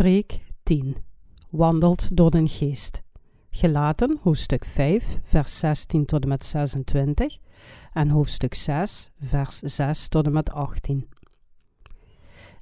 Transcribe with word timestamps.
Preek 0.00 0.40
10. 0.62 0.96
Wandelt 1.50 2.16
door 2.16 2.30
den 2.30 2.48
geest. 2.48 3.02
Gelaten, 3.50 4.18
hoofdstuk 4.22 4.64
5, 4.64 5.18
vers 5.22 5.58
16 5.58 6.04
tot 6.04 6.22
en 6.22 6.28
met 6.28 6.44
26 6.44 7.38
en 7.92 8.08
hoofdstuk 8.08 8.54
6, 8.54 9.10
vers 9.18 9.58
6 9.58 10.08
tot 10.08 10.26
en 10.26 10.32
met 10.32 10.50
18. 10.50 11.08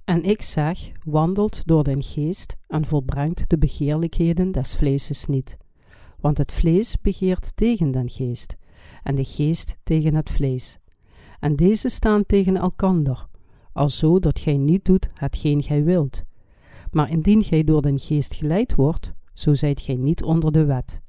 En 0.05 0.23
ik 0.23 0.43
zeg, 0.43 0.93
wandelt 1.05 1.63
door 1.67 1.85
den 1.85 2.03
geest 2.03 2.57
en 2.67 2.87
volbrengt 2.87 3.51
de 3.51 3.59
begeerlijkheden 3.59 4.53
des 4.53 4.77
vleeses 4.77 5.27
niet. 5.27 5.57
Want 6.21 6.39
het 6.39 6.53
vlees 6.53 7.01
begeert 7.01 7.53
tegen 7.57 7.91
den 7.91 8.11
geest, 8.11 8.57
en 9.03 9.15
de 9.15 9.25
geest 9.25 9.77
tegen 9.83 10.15
het 10.15 10.31
vlees. 10.31 10.79
En 11.41 11.57
deze 11.57 11.89
staan 11.89 12.27
tegen 12.27 12.57
elkander, 12.57 13.27
alzo 13.73 14.19
dat 14.19 14.41
gij 14.41 14.57
niet 14.57 14.85
doet 14.85 15.09
hetgeen 15.15 15.63
gij 15.63 15.85
wilt. 15.85 16.27
Maar 16.91 17.11
indien 17.11 17.43
gij 17.43 17.65
door 17.65 17.83
den 17.83 17.99
geest 17.99 18.35
geleid 18.35 18.75
wordt, 18.75 19.13
zo 19.35 19.55
zijt 19.55 19.81
gij 19.81 19.97
niet 19.97 20.23
onder 20.23 20.53
de 20.53 20.65
wet. 20.65 21.01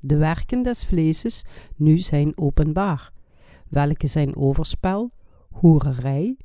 De 0.00 0.16
werken 0.16 0.62
des 0.62 0.84
vleeses 0.84 1.44
nu 1.76 1.98
zijn 1.98 2.38
openbaar, 2.38 3.12
welke 3.68 4.06
zijn 4.06 4.36
overspel, 4.36 5.12
hoererij, 5.50 6.36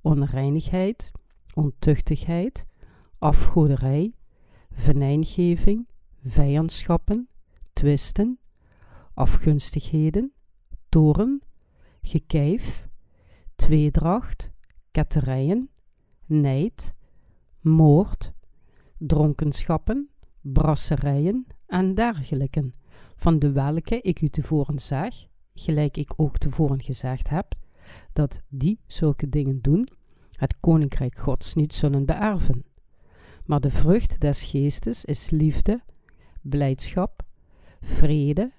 onreinigheid, 0.00 1.12
ontuchtigheid, 1.54 2.64
afgoderij, 3.18 4.14
venijngeving, 4.72 5.88
vijandschappen, 6.24 7.28
twisten, 7.72 8.38
afgunstigheden, 9.14 10.32
toren, 10.88 11.42
gekijf, 12.02 12.88
tweedracht, 13.56 14.50
ketterijen, 14.90 15.70
nijd, 16.26 16.94
moord, 17.66 18.32
dronkenschappen, 18.98 20.08
brasserijen 20.40 21.46
en 21.66 21.94
dergelijke, 21.94 22.72
van 23.16 23.38
de 23.38 23.52
welke 23.52 24.00
ik 24.00 24.20
u 24.20 24.28
tevoren 24.28 24.78
zeg, 24.78 25.26
gelijk 25.54 25.96
ik 25.96 26.12
ook 26.16 26.38
tevoren 26.38 26.82
gezegd 26.82 27.28
heb, 27.28 27.54
dat 28.12 28.42
die 28.48 28.80
zulke 28.86 29.28
dingen 29.28 29.60
doen, 29.60 29.88
het 30.30 30.60
koninkrijk 30.60 31.18
Gods 31.18 31.54
niet 31.54 31.74
zullen 31.74 32.06
beërven. 32.06 32.64
Maar 33.44 33.60
de 33.60 33.70
vrucht 33.70 34.20
des 34.20 34.42
geestes 34.42 35.04
is 35.04 35.30
liefde, 35.30 35.82
blijdschap, 36.42 37.22
vrede, 37.80 38.52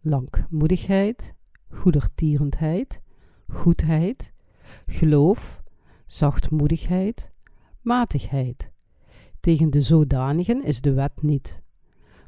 langmoedigheid, 0.00 1.34
goedertierendheid, 1.68 3.00
goedheid, 3.48 4.32
geloof, 4.86 5.62
zachtmoedigheid, 6.06 7.32
matigheid. 7.84 8.70
Tegen 9.40 9.70
de 9.70 9.80
zodanigen 9.80 10.64
is 10.64 10.80
de 10.80 10.92
wet 10.92 11.22
niet. 11.22 11.62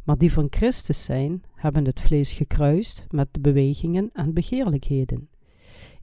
Maar 0.05 0.19
die 0.19 0.33
van 0.33 0.47
Christus 0.51 1.05
zijn, 1.05 1.43
hebben 1.55 1.85
het 1.85 2.01
vlees 2.01 2.33
gekruist 2.33 3.07
met 3.11 3.29
de 3.31 3.41
bewegingen 3.41 4.11
en 4.13 4.35
begeerlijkheden. 4.35 5.29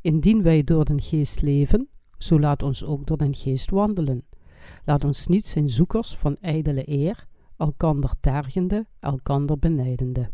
Indien 0.01 0.43
wij 0.43 0.63
door 0.63 0.85
den 0.85 1.01
geest 1.01 1.41
leven, 1.41 1.89
zo 2.17 2.39
laat 2.39 2.63
ons 2.63 2.83
ook 2.83 3.05
door 3.05 3.17
den 3.17 3.35
geest 3.35 3.69
wandelen. 3.69 4.25
Laat 4.85 5.03
ons 5.03 5.27
niet 5.27 5.45
zijn 5.45 5.69
zoekers 5.69 6.15
van 6.15 6.37
ijdele 6.41 6.89
eer, 6.89 7.27
elkander 7.57 8.13
tergende, 8.19 8.87
elkander 8.99 9.59
benijdende. 9.59 10.31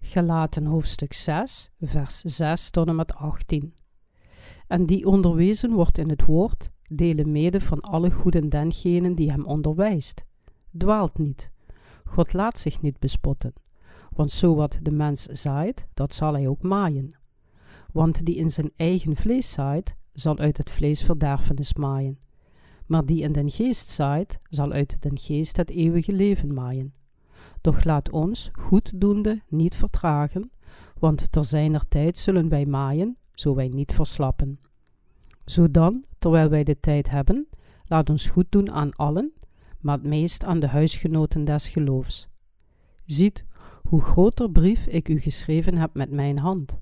Gelaten 0.00 0.64
hoofdstuk 0.64 1.12
6, 1.12 1.70
vers 1.80 2.20
6 2.20 2.70
tot 2.70 2.88
en 2.88 2.96
met 2.96 3.14
18. 3.14 3.74
En 4.66 4.86
die 4.86 5.06
onderwezen 5.06 5.72
wordt 5.72 5.98
in 5.98 6.08
het 6.08 6.24
woord, 6.24 6.70
delen 6.88 7.32
mede 7.32 7.60
van 7.60 7.80
alle 7.80 8.10
goeden 8.10 8.48
dengenen 8.48 9.14
die 9.14 9.30
hem 9.30 9.44
onderwijst. 9.44 10.24
Dwaalt 10.78 11.18
niet. 11.18 11.50
God 12.04 12.32
laat 12.32 12.58
zich 12.58 12.80
niet 12.80 12.98
bespotten. 12.98 13.52
Want 14.10 14.30
zo 14.30 14.54
wat 14.54 14.78
de 14.82 14.90
mens 14.90 15.22
zaait, 15.22 15.86
dat 15.94 16.14
zal 16.14 16.32
hij 16.32 16.48
ook 16.48 16.62
maaien. 16.62 17.14
Want 17.92 18.24
die 18.24 18.36
in 18.36 18.50
zijn 18.50 18.70
eigen 18.76 19.16
vlees 19.16 19.52
zaait, 19.52 19.96
zal 20.12 20.38
uit 20.38 20.56
het 20.56 20.70
vlees 20.70 21.02
verderfenis 21.02 21.74
maaien. 21.74 22.18
Maar 22.86 23.06
die 23.06 23.22
in 23.22 23.32
den 23.32 23.50
geest 23.50 23.88
zaait, 23.88 24.38
zal 24.48 24.72
uit 24.72 24.96
den 25.02 25.18
geest 25.18 25.56
het 25.56 25.70
eeuwige 25.70 26.12
leven 26.12 26.54
maaien. 26.54 26.94
Doch 27.60 27.84
laat 27.84 28.10
ons, 28.10 28.50
goeddoende, 28.52 29.42
niet 29.48 29.74
vertragen, 29.74 30.50
want 30.98 31.32
ter 31.32 31.44
zijner 31.44 31.88
tijd 31.88 32.18
zullen 32.18 32.48
wij 32.48 32.66
maaien, 32.66 33.16
zo 33.32 33.54
wij 33.54 33.68
niet 33.68 33.92
verslappen. 33.92 34.60
Zo 35.44 35.70
dan, 35.70 36.04
terwijl 36.26 36.48
wij 36.50 36.64
de 36.64 36.80
tijd 36.80 37.10
hebben, 37.10 37.48
laat 37.84 38.10
ons 38.10 38.28
goed 38.28 38.46
doen 38.48 38.70
aan 38.70 38.96
allen, 38.96 39.32
maar 39.80 39.96
het 39.96 40.06
meest 40.06 40.44
aan 40.44 40.60
de 40.60 40.66
huisgenoten 40.66 41.44
des 41.44 41.68
geloofs. 41.68 42.28
Ziet, 43.04 43.44
hoe 43.82 44.00
groter 44.00 44.50
brief 44.50 44.86
ik 44.86 45.08
u 45.08 45.20
geschreven 45.20 45.76
heb 45.76 45.94
met 45.94 46.10
mijn 46.10 46.38
hand. 46.38 46.78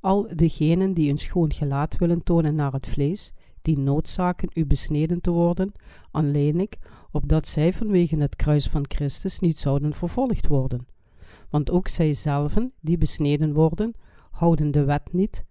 Al 0.00 0.26
degenen 0.34 0.94
die 0.94 1.10
een 1.10 1.18
schoon 1.18 1.52
gelaat 1.52 1.96
willen 1.96 2.22
tonen 2.22 2.54
naar 2.54 2.72
het 2.72 2.86
vlees, 2.86 3.32
die 3.62 3.78
noodzaken 3.78 4.48
u 4.52 4.66
besneden 4.66 5.20
te 5.20 5.30
worden, 5.30 5.72
alleen 6.10 6.60
ik, 6.60 6.78
opdat 7.10 7.48
zij 7.48 7.72
vanwege 7.72 8.16
het 8.16 8.36
kruis 8.36 8.68
van 8.68 8.84
Christus 8.88 9.38
niet 9.38 9.58
zouden 9.58 9.94
vervolgd 9.94 10.46
worden. 10.46 10.86
Want 11.50 11.70
ook 11.70 11.88
zij 11.88 12.12
zelven, 12.12 12.72
die 12.80 12.98
besneden 12.98 13.52
worden, 13.52 13.94
houden 14.30 14.70
de 14.70 14.84
wet 14.84 15.12
niet, 15.12 15.44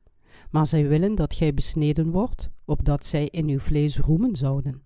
maar 0.51 0.67
zij 0.67 0.87
willen 0.87 1.15
dat 1.15 1.33
gij 1.33 1.53
besneden 1.53 2.11
wordt, 2.11 2.51
opdat 2.65 3.05
zij 3.05 3.25
in 3.25 3.47
uw 3.47 3.59
vlees 3.59 3.97
roemen 3.97 4.35
zouden. 4.35 4.81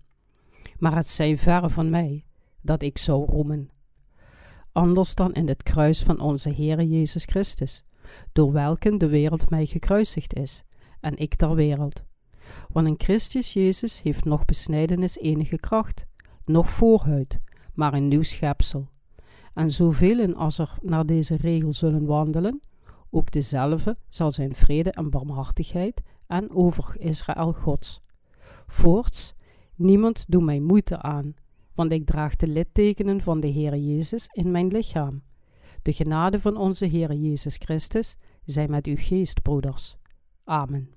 Maar 0.78 0.96
het 0.96 1.06
zij 1.06 1.36
verre 1.36 1.70
van 1.70 1.90
mij, 1.90 2.24
dat 2.60 2.82
ik 2.82 2.98
zou 2.98 3.24
roemen. 3.24 3.70
Anders 4.72 5.14
dan 5.14 5.32
in 5.32 5.48
het 5.48 5.62
kruis 5.62 6.02
van 6.02 6.20
onze 6.20 6.54
Heere 6.54 6.88
Jezus 6.88 7.24
Christus, 7.24 7.84
door 8.32 8.52
welken 8.52 8.98
de 8.98 9.08
wereld 9.08 9.50
mij 9.50 9.66
gekruisigd 9.66 10.34
is, 10.34 10.64
en 11.00 11.16
ik 11.16 11.34
ter 11.34 11.54
wereld. 11.54 12.02
Want 12.72 12.86
in 12.86 12.94
Christus 12.98 13.52
Jezus 13.52 14.02
heeft 14.02 14.24
nog 14.24 14.44
besnijdenis 14.44 15.18
enige 15.18 15.58
kracht, 15.58 16.06
nog 16.44 16.70
voorhuid, 16.70 17.40
maar 17.74 17.94
een 17.94 18.08
nieuw 18.08 18.22
schepsel. 18.22 18.88
En 19.54 19.70
zoveel 19.70 20.34
als 20.34 20.58
er 20.58 20.76
naar 20.82 21.06
deze 21.06 21.36
regel 21.36 21.72
zullen 21.72 22.06
wandelen, 22.06 22.60
ook 23.10 23.30
dezelfde 23.30 23.96
zal 24.08 24.30
zijn 24.30 24.54
vrede 24.54 24.90
en 24.90 25.10
barmhartigheid 25.10 26.00
en 26.28 26.50
over 26.50 26.94
Israël 26.98 27.52
Gods. 27.52 28.00
Voorts, 28.66 29.34
niemand 29.74 30.24
doet 30.28 30.42
mij 30.42 30.60
moeite 30.60 31.02
aan, 31.02 31.34
want 31.74 31.92
ik 31.92 32.06
draag 32.06 32.36
de 32.36 32.48
littekenen 32.48 33.20
van 33.20 33.40
de 33.40 33.46
Heer 33.46 33.76
Jezus 33.76 34.26
in 34.26 34.50
mijn 34.50 34.68
lichaam. 34.68 35.22
De 35.82 35.92
genade 35.92 36.40
van 36.40 36.56
onze 36.56 36.84
Heer 36.86 37.14
Jezus 37.14 37.56
Christus 37.56 38.16
zij 38.44 38.68
met 38.68 38.86
uw 38.86 38.96
geest, 38.98 39.42
broeders. 39.42 39.96
Amen. 40.44 40.90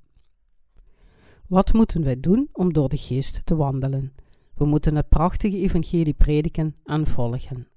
Wat 1.47 1.73
moeten 1.73 2.03
wij 2.03 2.19
doen 2.19 2.49
om 2.51 2.73
door 2.73 2.89
de 2.89 2.97
geest 2.97 3.45
te 3.45 3.55
wandelen? 3.55 4.13
We 4.55 4.65
moeten 4.65 4.95
het 4.95 5.09
prachtige 5.09 5.57
evangelie 5.57 6.13
prediken 6.13 6.75
en 6.83 7.07
volgen. 7.07 7.67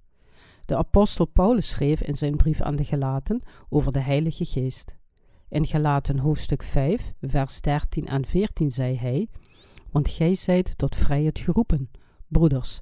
De 0.66 0.76
apostel 0.76 1.24
Paulus 1.24 1.68
schreef 1.68 2.02
in 2.02 2.16
zijn 2.16 2.36
brief 2.36 2.60
aan 2.60 2.76
de 2.76 2.84
Gelaten 2.84 3.42
over 3.68 3.92
de 3.92 4.00
Heilige 4.00 4.44
Geest. 4.44 4.96
In 5.54 5.66
Gelaten 5.66 6.18
hoofdstuk 6.18 6.62
5, 6.62 7.12
vers 7.20 7.60
13 7.60 8.06
en 8.06 8.24
14 8.24 8.70
zei 8.70 8.96
hij: 8.96 9.28
Want 9.90 10.08
gij 10.08 10.34
zijt 10.34 10.78
tot 10.78 10.96
vrijheid 10.96 11.38
geroepen, 11.38 11.90
broeders. 12.28 12.78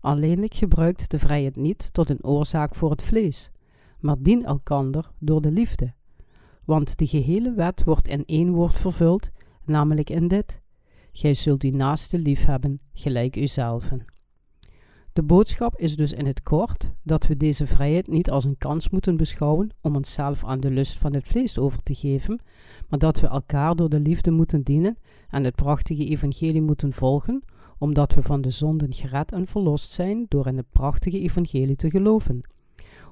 Alleenlijk 0.00 0.54
gebruikt 0.54 1.10
de 1.10 1.18
vrijheid 1.18 1.56
niet 1.56 1.88
tot 1.92 2.10
een 2.10 2.24
oorzaak 2.24 2.74
voor 2.74 2.90
het 2.90 3.02
vlees, 3.02 3.50
maar 4.00 4.16
dien 4.18 4.44
elkander 4.44 5.10
door 5.18 5.40
de 5.40 5.50
liefde. 5.50 5.94
Want 6.64 6.98
de 6.98 7.06
gehele 7.06 7.52
wet 7.52 7.84
wordt 7.84 8.08
in 8.08 8.24
één 8.24 8.52
woord 8.52 8.76
vervuld, 8.76 9.30
namelijk 9.64 10.10
in 10.10 10.28
dit: 10.28 10.60
Gij 11.12 11.34
zult 11.34 11.62
uw 11.62 11.76
naaste 11.76 12.18
lief 12.18 12.44
hebben, 12.44 12.80
gelijk 12.92 13.36
uzelven. 13.36 14.15
De 15.16 15.22
boodschap 15.22 15.76
is 15.76 15.96
dus 15.96 16.12
in 16.12 16.26
het 16.26 16.42
kort 16.42 16.90
dat 17.02 17.26
we 17.26 17.36
deze 17.36 17.66
vrijheid 17.66 18.06
niet 18.06 18.30
als 18.30 18.44
een 18.44 18.58
kans 18.58 18.88
moeten 18.88 19.16
beschouwen 19.16 19.70
om 19.80 19.96
onszelf 19.96 20.44
aan 20.44 20.60
de 20.60 20.70
lust 20.70 20.98
van 20.98 21.14
het 21.14 21.26
vlees 21.26 21.58
over 21.58 21.82
te 21.82 21.94
geven, 21.94 22.40
maar 22.88 22.98
dat 22.98 23.20
we 23.20 23.26
elkaar 23.26 23.76
door 23.76 23.88
de 23.88 24.00
liefde 24.00 24.30
moeten 24.30 24.62
dienen 24.62 24.98
en 25.28 25.44
het 25.44 25.54
prachtige 25.54 26.04
evangelie 26.04 26.62
moeten 26.62 26.92
volgen, 26.92 27.44
omdat 27.78 28.14
we 28.14 28.22
van 28.22 28.40
de 28.40 28.50
zonden 28.50 28.92
gered 28.92 29.32
en 29.32 29.46
verlost 29.46 29.92
zijn 29.92 30.26
door 30.28 30.46
in 30.46 30.56
het 30.56 30.70
prachtige 30.72 31.20
evangelie 31.20 31.76
te 31.76 31.90
geloven. 31.90 32.40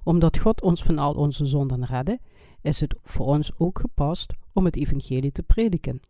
Omdat 0.03 0.39
God 0.39 0.63
ons 0.63 0.83
van 0.83 0.99
al 0.99 1.15
onze 1.15 1.47
zonden 1.47 1.85
redde, 1.85 2.21
is 2.61 2.81
het 2.81 2.95
voor 3.03 3.27
ons 3.27 3.53
ook 3.59 3.79
gepast 3.79 4.33
om 4.53 4.65
het 4.65 4.77
evangelie 4.77 5.33
te 5.33 5.43
prediken. 5.43 6.01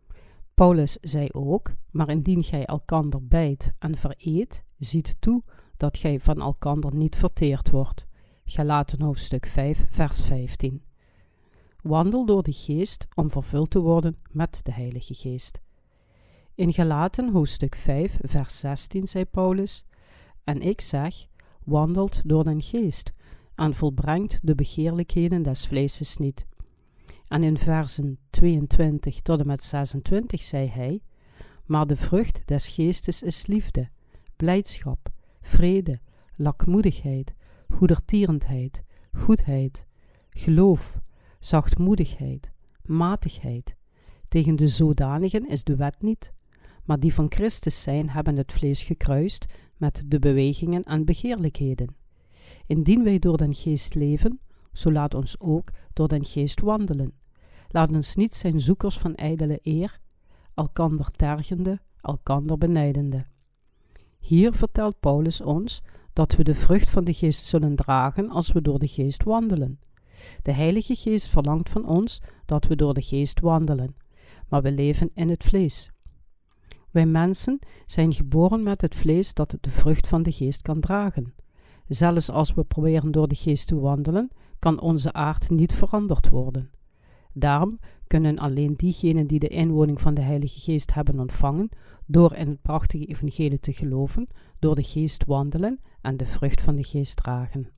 Paulus 0.55 0.97
zei 1.01 1.27
ook: 1.31 1.71
Maar 1.91 2.09
indien 2.09 2.43
gij 2.43 2.65
elkander 2.65 3.27
bijt 3.27 3.73
en 3.79 3.95
vereet, 3.95 4.63
ziet 4.77 5.15
toe 5.19 5.43
dat 5.77 5.97
gij 5.97 6.19
van 6.19 6.41
elkander 6.41 6.95
niet 6.95 7.15
verteerd 7.15 7.69
wordt. 7.69 8.05
Galaten 8.45 9.01
hoofdstuk 9.01 9.45
5, 9.45 9.85
vers 9.89 10.21
15. 10.21 10.83
Wandel 11.81 12.25
door 12.25 12.43
de 12.43 12.53
geest 12.53 13.07
om 13.13 13.31
vervuld 13.31 13.69
te 13.69 13.79
worden 13.79 14.17
met 14.31 14.59
de 14.63 14.71
Heilige 14.71 15.13
Geest. 15.13 15.59
In 16.55 16.73
Galaten 16.73 17.31
hoofdstuk 17.31 17.75
5, 17.75 18.17
vers 18.21 18.59
16 18.59 19.07
zei 19.07 19.25
Paulus: 19.25 19.85
en 20.43 20.61
ik 20.61 20.81
zeg, 20.81 21.27
wandelt 21.63 22.21
door 22.25 22.43
den 22.43 22.61
geest 22.61 23.13
en 23.55 23.73
volbrengt 23.73 24.39
de 24.41 24.55
begeerlijkheden 24.55 25.41
des 25.43 25.67
vleeses 25.67 26.17
niet. 26.17 26.45
En 27.27 27.43
in 27.43 27.57
versen 27.57 28.17
22 28.29 29.21
tot 29.21 29.39
en 29.39 29.47
met 29.47 29.63
26 29.63 30.41
zei 30.41 30.67
hij, 30.67 31.01
maar 31.65 31.87
de 31.87 31.95
vrucht 31.95 32.41
des 32.45 32.67
geestes 32.67 33.23
is 33.23 33.45
liefde, 33.45 33.89
blijdschap, 34.35 35.09
vrede, 35.45 35.99
lakmoedigheid, 36.35 37.33
goedertierendheid, 37.67 38.83
goedheid, 39.11 39.85
geloof, 40.29 40.99
zachtmoedigheid, 41.39 42.51
matigheid. 42.85 43.75
Tegen 44.27 44.55
de 44.55 44.67
zodanigen 44.67 45.47
is 45.47 45.63
de 45.63 45.75
wet 45.75 46.01
niet, 46.01 46.33
maar 46.83 46.99
die 46.99 47.13
van 47.13 47.31
Christus 47.31 47.81
zijn 47.81 48.09
hebben 48.09 48.35
het 48.37 48.51
vlees 48.51 48.83
gekruist 48.83 49.45
met 49.77 50.03
de 50.07 50.19
bewegingen 50.19 50.83
en 50.83 51.05
begeerlijkheden. 51.05 51.95
Indien 52.67 53.03
wij 53.03 53.19
door 53.19 53.37
den 53.37 53.53
geest 53.53 53.95
leven, 53.95 54.39
zo 54.71 54.91
laat 54.91 55.13
ons 55.13 55.39
ook 55.39 55.69
door 55.93 56.07
den 56.07 56.25
geest 56.25 56.61
wandelen. 56.61 57.13
Laat 57.67 57.91
ons 57.91 58.15
niet 58.15 58.33
zijn 58.33 58.59
zoekers 58.59 58.97
van 58.97 59.15
ijdele 59.15 59.59
eer, 59.61 59.99
elkander 60.53 61.11
tergende, 61.11 61.79
elkander 62.01 62.57
benijdende. 62.57 63.25
Hier 64.25 64.53
vertelt 64.53 64.99
Paulus 64.99 65.41
ons 65.41 65.81
dat 66.13 66.35
we 66.35 66.43
de 66.43 66.55
vrucht 66.55 66.89
van 66.89 67.03
de 67.03 67.13
geest 67.13 67.45
zullen 67.45 67.75
dragen 67.75 68.29
als 68.29 68.51
we 68.51 68.61
door 68.61 68.79
de 68.79 68.87
geest 68.87 69.23
wandelen. 69.23 69.79
De 70.41 70.51
Heilige 70.51 70.95
Geest 70.95 71.27
verlangt 71.27 71.69
van 71.69 71.85
ons 71.85 72.21
dat 72.45 72.67
we 72.67 72.75
door 72.75 72.93
de 72.93 73.01
geest 73.01 73.39
wandelen, 73.39 73.95
maar 74.49 74.61
we 74.61 74.71
leven 74.71 75.11
in 75.13 75.29
het 75.29 75.43
vlees. 75.43 75.91
Wij 76.91 77.05
mensen 77.05 77.59
zijn 77.85 78.13
geboren 78.13 78.63
met 78.63 78.81
het 78.81 78.95
vlees 78.95 79.33
dat 79.33 79.57
de 79.61 79.69
vrucht 79.69 80.07
van 80.07 80.23
de 80.23 80.31
geest 80.31 80.61
kan 80.61 80.79
dragen. 80.79 81.33
Zelfs 81.87 82.29
als 82.29 82.53
we 82.53 82.63
proberen 82.63 83.11
door 83.11 83.27
de 83.27 83.35
geest 83.35 83.67
te 83.67 83.79
wandelen, 83.79 84.31
kan 84.59 84.79
onze 84.79 85.13
aard 85.13 85.49
niet 85.49 85.73
veranderd 85.73 86.29
worden. 86.29 86.69
Daarom 87.33 87.79
kunnen 88.07 88.39
alleen 88.39 88.73
diegenen 88.75 89.27
die 89.27 89.39
de 89.39 89.47
inwoning 89.47 90.01
van 90.01 90.13
de 90.13 90.21
Heilige 90.21 90.59
Geest 90.59 90.93
hebben 90.93 91.19
ontvangen, 91.19 91.69
door 92.05 92.35
in 92.35 92.47
het 92.47 92.61
prachtige 92.61 93.05
evangelie 93.05 93.59
te 93.59 93.73
geloven, 93.73 94.27
door 94.59 94.75
de 94.75 94.83
geest 94.83 95.25
wandelen 95.25 95.79
en 96.01 96.17
de 96.17 96.25
vrucht 96.25 96.61
van 96.61 96.75
de 96.75 96.83
geest 96.83 97.15
dragen. 97.15 97.69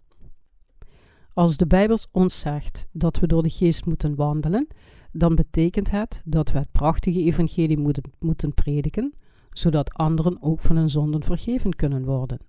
Als 1.33 1.57
de 1.57 1.67
Bijbel 1.67 1.97
ons 2.11 2.39
zegt 2.39 2.87
dat 2.91 3.19
we 3.19 3.27
door 3.27 3.43
de 3.43 3.49
geest 3.49 3.85
moeten 3.85 4.15
wandelen, 4.15 4.67
dan 5.11 5.35
betekent 5.35 5.91
het 5.91 6.21
dat 6.25 6.51
we 6.51 6.57
het 6.57 6.71
prachtige 6.71 7.23
evangelie 7.23 7.77
moeten, 7.77 8.03
moeten 8.19 8.53
prediken, 8.53 9.13
zodat 9.49 9.93
anderen 9.93 10.41
ook 10.41 10.61
van 10.61 10.75
hun 10.75 10.89
zonden 10.89 11.23
vergeven 11.23 11.75
kunnen 11.75 12.05
worden. 12.05 12.39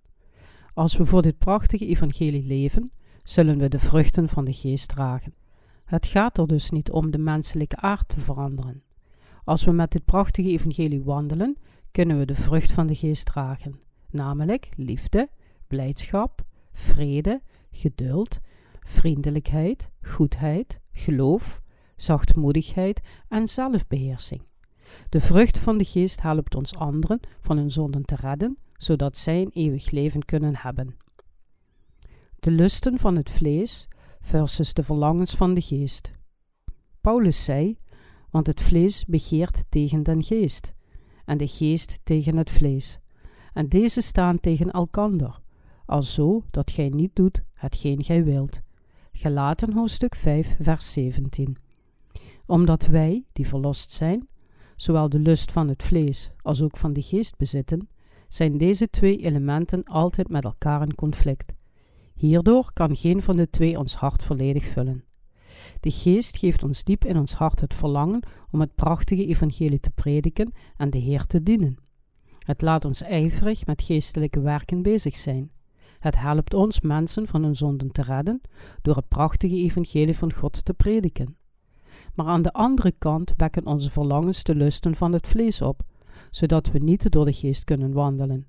Als 0.75 0.97
we 0.97 1.07
voor 1.07 1.23
dit 1.23 1.39
prachtige 1.39 1.87
evangelie 1.87 2.47
leven, 2.47 2.91
zullen 3.23 3.59
we 3.59 3.69
de 3.69 3.79
vruchten 3.79 4.29
van 4.29 4.45
de 4.45 4.53
geest 4.53 4.89
dragen. 4.89 5.35
Het 5.85 6.07
gaat 6.07 6.39
er 6.39 6.47
dus 6.47 6.71
niet 6.71 6.91
om 6.91 7.11
de 7.11 7.19
menselijke 7.19 7.77
aard 7.77 8.09
te 8.09 8.21
veranderen. 8.21 8.83
Als 9.49 9.65
we 9.65 9.71
met 9.71 9.93
dit 9.93 10.05
prachtige 10.05 10.49
evangelie 10.49 11.03
wandelen, 11.03 11.57
kunnen 11.91 12.19
we 12.19 12.25
de 12.25 12.35
vrucht 12.35 12.73
van 12.73 12.87
de 12.87 12.95
geest 12.95 13.27
dragen, 13.27 13.81
namelijk 14.11 14.69
liefde, 14.77 15.29
blijdschap, 15.67 16.45
vrede, 16.73 17.43
geduld, 17.71 18.39
vriendelijkheid, 18.81 19.91
goedheid, 20.03 20.81
geloof, 20.93 21.63
zachtmoedigheid 21.97 23.01
en 23.29 23.49
zelfbeheersing. 23.49 24.43
De 25.09 25.21
vrucht 25.21 25.59
van 25.59 25.79
de 25.79 25.85
geest 25.85 26.23
helpt 26.23 26.55
ons 26.55 26.75
anderen 26.75 27.21
van 27.41 27.57
hun 27.57 27.71
zonden 27.71 28.05
te 28.05 28.17
redden, 28.17 28.59
zodat 28.73 29.19
zij 29.19 29.41
een 29.41 29.53
eeuwig 29.53 29.91
leven 29.91 30.25
kunnen 30.25 30.57
hebben. 30.57 30.97
De 32.41 32.51
lusten 32.51 32.99
van 32.99 33.17
het 33.17 33.31
vlees 33.31 33.89
versus 34.21 34.75
de 34.75 34.83
verlangens 34.83 35.35
van 35.35 35.55
de 35.55 35.63
geest. 35.63 36.11
Paulus 37.01 37.45
zei: 37.45 37.79
Want 38.31 38.47
het 38.47 38.61
vlees 38.61 39.05
begeert 39.05 39.65
tegen 39.69 40.03
den 40.03 40.23
geest, 40.23 40.73
en 41.25 41.39
de 41.39 41.49
geest 41.49 42.01
tegen 42.05 42.37
het 42.37 42.51
vlees. 42.51 42.99
En 43.53 43.69
deze 43.69 44.01
staan 44.01 44.41
tegen 44.41 44.71
elkander, 44.71 45.41
alzo 45.87 46.43
dat 46.51 46.71
gij 46.71 46.89
niet 46.89 47.17
doet 47.17 47.43
hetgeen 47.55 48.05
gij 48.05 48.25
wilt. 48.25 48.61
Gelaten 49.13 49.73
hoofdstuk 49.73 50.15
5, 50.15 50.57
vers 50.61 50.93
17. 50.93 51.57
Omdat 52.47 52.87
wij, 52.87 53.25
die 53.33 53.47
verlost 53.47 53.93
zijn, 53.93 54.29
zowel 54.77 55.09
de 55.09 55.19
lust 55.19 55.53
van 55.53 55.69
het 55.69 55.83
vlees 55.83 56.31
als 56.43 56.63
ook 56.63 56.77
van 56.77 56.93
de 56.93 57.03
geest 57.03 57.37
bezitten, 57.37 57.89
zijn 58.29 58.59
deze 58.59 58.91
twee 58.91 59.17
elementen 59.17 59.85
altijd 59.85 60.29
met 60.29 60.45
elkaar 60.45 60.83
in 60.83 60.95
conflict. 60.95 61.53
Hierdoor 62.15 62.73
kan 62.73 62.97
geen 62.97 63.23
van 63.23 63.37
de 63.37 63.51
twee 63.51 63.79
ons 63.79 63.95
hart 63.95 64.25
volledig 64.25 64.65
vullen. 64.65 65.05
De 65.81 65.91
geest 65.91 66.37
geeft 66.37 66.63
ons 66.63 66.85
diep 66.85 67.05
in 67.05 67.19
ons 67.19 67.35
hart 67.35 67.61
het 67.61 67.75
verlangen 67.75 68.23
om 68.51 68.61
het 68.61 68.75
prachtige 68.75 69.27
evangelie 69.27 69.81
te 69.81 69.91
prediken 69.91 70.53
en 70.77 70.91
de 70.91 70.99
Heer 70.99 71.25
te 71.25 71.43
dienen. 71.43 71.77
Het 72.39 72.63
laat 72.63 72.85
ons 72.85 73.03
ijverig 73.03 73.67
met 73.67 73.83
geestelijke 73.83 74.41
werken 74.41 74.83
bezig 74.83 75.17
zijn. 75.17 75.51
Het 75.99 76.19
helpt 76.19 76.55
ons 76.55 76.81
mensen 76.81 77.27
van 77.27 77.43
hun 77.43 77.57
zonden 77.57 77.93
te 77.93 78.03
redden 78.03 78.41
door 78.83 78.97
het 78.97 79.09
prachtige 79.09 79.55
evangelie 79.55 80.17
van 80.17 80.33
God 80.33 80.65
te 80.65 80.75
prediken. 80.75 81.37
Maar 82.15 82.27
aan 82.27 82.43
de 82.43 82.53
andere 82.53 82.93
kant 82.99 83.33
wekken 83.37 83.67
onze 83.67 83.91
verlangens 83.91 84.43
de 84.43 84.55
lusten 84.55 84.95
van 84.95 85.13
het 85.13 85.27
vlees 85.27 85.63
op, 85.63 85.83
zodat 86.31 86.71
we 86.71 86.79
niet 86.79 87.11
door 87.11 87.25
de 87.25 87.33
geest 87.33 87.65
kunnen 87.65 87.93
wandelen. 87.93 88.47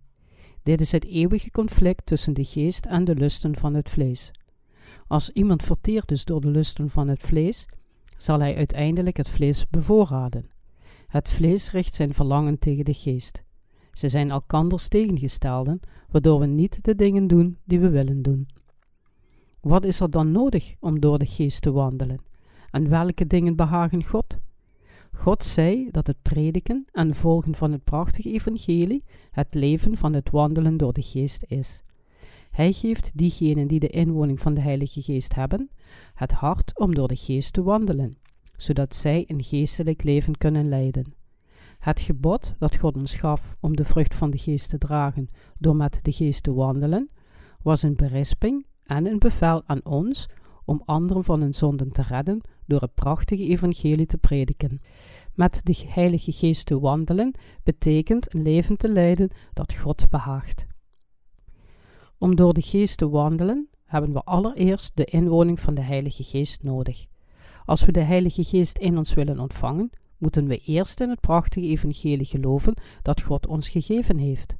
Dit 0.63 0.81
is 0.81 0.91
het 0.91 1.05
eeuwige 1.05 1.51
conflict 1.51 2.05
tussen 2.05 2.33
de 2.33 2.45
geest 2.45 2.85
en 2.85 3.03
de 3.03 3.15
lusten 3.15 3.55
van 3.55 3.73
het 3.73 3.89
vlees. 3.89 4.31
Als 5.09 5.29
iemand 5.29 5.63
verteerd 5.63 6.11
is 6.11 6.25
door 6.25 6.41
de 6.41 6.47
lusten 6.47 6.89
van 6.89 7.07
het 7.07 7.21
vlees, 7.21 7.67
zal 8.17 8.39
hij 8.39 8.55
uiteindelijk 8.55 9.17
het 9.17 9.29
vlees 9.29 9.69
bevoorraden. 9.69 10.49
Het 11.07 11.29
vlees 11.29 11.71
richt 11.71 11.95
zijn 11.95 12.13
verlangen 12.13 12.59
tegen 12.59 12.85
de 12.85 12.93
geest. 12.93 13.43
Ze 13.91 14.09
zijn 14.09 14.31
elkanders 14.31 14.87
tegengestelde, 14.87 15.79
waardoor 16.09 16.39
we 16.39 16.45
niet 16.45 16.79
de 16.81 16.95
dingen 16.95 17.27
doen 17.27 17.57
die 17.65 17.79
we 17.79 17.89
willen 17.89 18.21
doen. 18.21 18.47
Wat 19.59 19.85
is 19.85 19.99
er 19.99 20.09
dan 20.09 20.31
nodig 20.31 20.75
om 20.79 20.99
door 20.99 21.19
de 21.19 21.25
geest 21.25 21.61
te 21.61 21.71
wandelen? 21.71 22.21
En 22.71 22.89
welke 22.89 23.27
dingen 23.27 23.55
behagen 23.55 24.03
God? 24.03 24.37
God 25.13 25.43
zei 25.43 25.87
dat 25.91 26.07
het 26.07 26.21
prediken 26.21 26.85
en 26.91 27.13
volgen 27.13 27.55
van 27.55 27.71
het 27.71 27.83
prachtige 27.83 28.31
evangelie 28.31 29.03
het 29.31 29.53
leven 29.53 29.97
van 29.97 30.13
het 30.13 30.29
wandelen 30.29 30.77
door 30.77 30.93
de 30.93 31.01
geest 31.01 31.43
is. 31.47 31.83
Hij 32.59 32.71
geeft 32.71 33.11
diegenen 33.13 33.67
die 33.67 33.79
de 33.79 33.87
inwoning 33.87 34.39
van 34.39 34.53
de 34.53 34.61
Heilige 34.61 35.01
Geest 35.01 35.35
hebben, 35.35 35.69
het 36.13 36.31
hart 36.31 36.79
om 36.79 36.93
door 36.93 37.07
de 37.07 37.15
geest 37.15 37.53
te 37.53 37.63
wandelen, 37.63 38.17
zodat 38.55 38.95
zij 38.95 39.23
een 39.27 39.43
geestelijk 39.43 40.03
leven 40.03 40.37
kunnen 40.37 40.69
leiden. 40.69 41.13
Het 41.79 42.01
gebod 42.01 42.55
dat 42.57 42.75
God 42.75 42.97
ons 42.97 43.15
gaf 43.15 43.55
om 43.59 43.75
de 43.75 43.83
vrucht 43.83 44.15
van 44.15 44.29
de 44.29 44.37
geest 44.37 44.69
te 44.69 44.77
dragen 44.77 45.29
door 45.57 45.75
met 45.75 45.99
de 46.01 46.11
geest 46.11 46.43
te 46.43 46.53
wandelen, 46.53 47.09
was 47.61 47.81
een 47.81 47.95
berisping 47.95 48.65
en 48.83 49.05
een 49.05 49.19
bevel 49.19 49.63
aan 49.65 49.85
ons 49.85 50.29
om 50.65 50.81
anderen 50.85 51.23
van 51.23 51.41
hun 51.41 51.53
zonden 51.53 51.91
te 51.91 52.01
redden 52.01 52.41
door 52.65 52.81
het 52.81 52.93
prachtige 52.95 53.47
evangelie 53.47 54.05
te 54.05 54.17
prediken. 54.17 54.81
Met 55.33 55.61
de 55.63 55.83
Heilige 55.87 56.31
Geest 56.31 56.65
te 56.65 56.79
wandelen 56.79 57.33
betekent 57.63 58.33
een 58.33 58.41
leven 58.41 58.77
te 58.77 58.89
leiden 58.89 59.29
dat 59.53 59.73
God 59.73 60.09
behaagt. 60.09 60.67
Om 62.21 62.35
door 62.35 62.53
de 62.53 62.61
Geest 62.61 62.97
te 62.97 63.09
wandelen 63.09 63.69
hebben 63.85 64.13
we 64.13 64.23
allereerst 64.23 64.91
de 64.93 65.05
inwoning 65.05 65.59
van 65.59 65.73
de 65.73 65.81
Heilige 65.81 66.23
Geest 66.23 66.63
nodig. 66.63 67.05
Als 67.65 67.85
we 67.85 67.91
de 67.91 67.99
Heilige 67.99 68.43
Geest 68.43 68.77
in 68.77 68.97
ons 68.97 69.13
willen 69.13 69.39
ontvangen, 69.39 69.89
moeten 70.17 70.47
we 70.47 70.57
eerst 70.57 70.99
in 70.99 71.09
het 71.09 71.21
prachtige 71.21 71.67
evangelie 71.67 72.25
geloven 72.25 72.73
dat 73.01 73.21
God 73.21 73.47
ons 73.47 73.69
gegeven 73.69 74.17
heeft. 74.17 74.55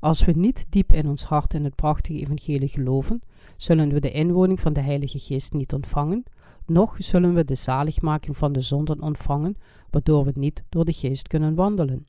Als 0.00 0.24
we 0.24 0.32
niet 0.32 0.66
diep 0.68 0.92
in 0.92 1.08
ons 1.08 1.24
hart 1.24 1.54
in 1.54 1.64
het 1.64 1.74
prachtige 1.74 2.20
evangelie 2.20 2.68
geloven, 2.68 3.22
zullen 3.56 3.92
we 3.92 4.00
de 4.00 4.10
inwoning 4.10 4.60
van 4.60 4.72
de 4.72 4.80
Heilige 4.80 5.18
Geest 5.18 5.52
niet 5.52 5.72
ontvangen, 5.72 6.24
noch 6.66 6.94
zullen 6.98 7.34
we 7.34 7.44
de 7.44 7.54
zaligmaking 7.54 8.36
van 8.36 8.52
de 8.52 8.60
zonden 8.60 9.02
ontvangen, 9.02 9.56
waardoor 9.90 10.24
we 10.24 10.32
niet 10.34 10.64
door 10.68 10.84
de 10.84 10.92
Geest 10.92 11.28
kunnen 11.28 11.54
wandelen. 11.54 12.06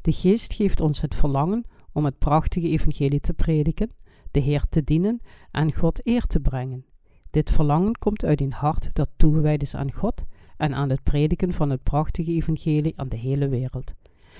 De 0.00 0.12
Geest 0.12 0.52
geeft 0.52 0.80
ons 0.80 1.00
het 1.00 1.14
verlangen 1.14 1.64
om 1.92 2.04
het 2.04 2.18
prachtige 2.18 2.68
evangelie 2.68 3.20
te 3.20 3.34
prediken, 3.34 3.90
de 4.30 4.40
Heer 4.40 4.64
te 4.68 4.84
dienen 4.84 5.20
en 5.50 5.72
God 5.74 6.06
eer 6.06 6.26
te 6.26 6.40
brengen. 6.40 6.84
Dit 7.30 7.50
verlangen 7.50 7.98
komt 7.98 8.24
uit 8.24 8.40
een 8.40 8.52
hart 8.52 8.90
dat 8.92 9.10
toegewijd 9.16 9.62
is 9.62 9.74
aan 9.74 9.92
God 9.92 10.24
en 10.56 10.74
aan 10.74 10.90
het 10.90 11.02
prediken 11.02 11.52
van 11.52 11.70
het 11.70 11.82
prachtige 11.82 12.30
evangelie 12.30 12.92
aan 12.96 13.08
de 13.08 13.16
hele 13.16 13.48
wereld. 13.48 13.94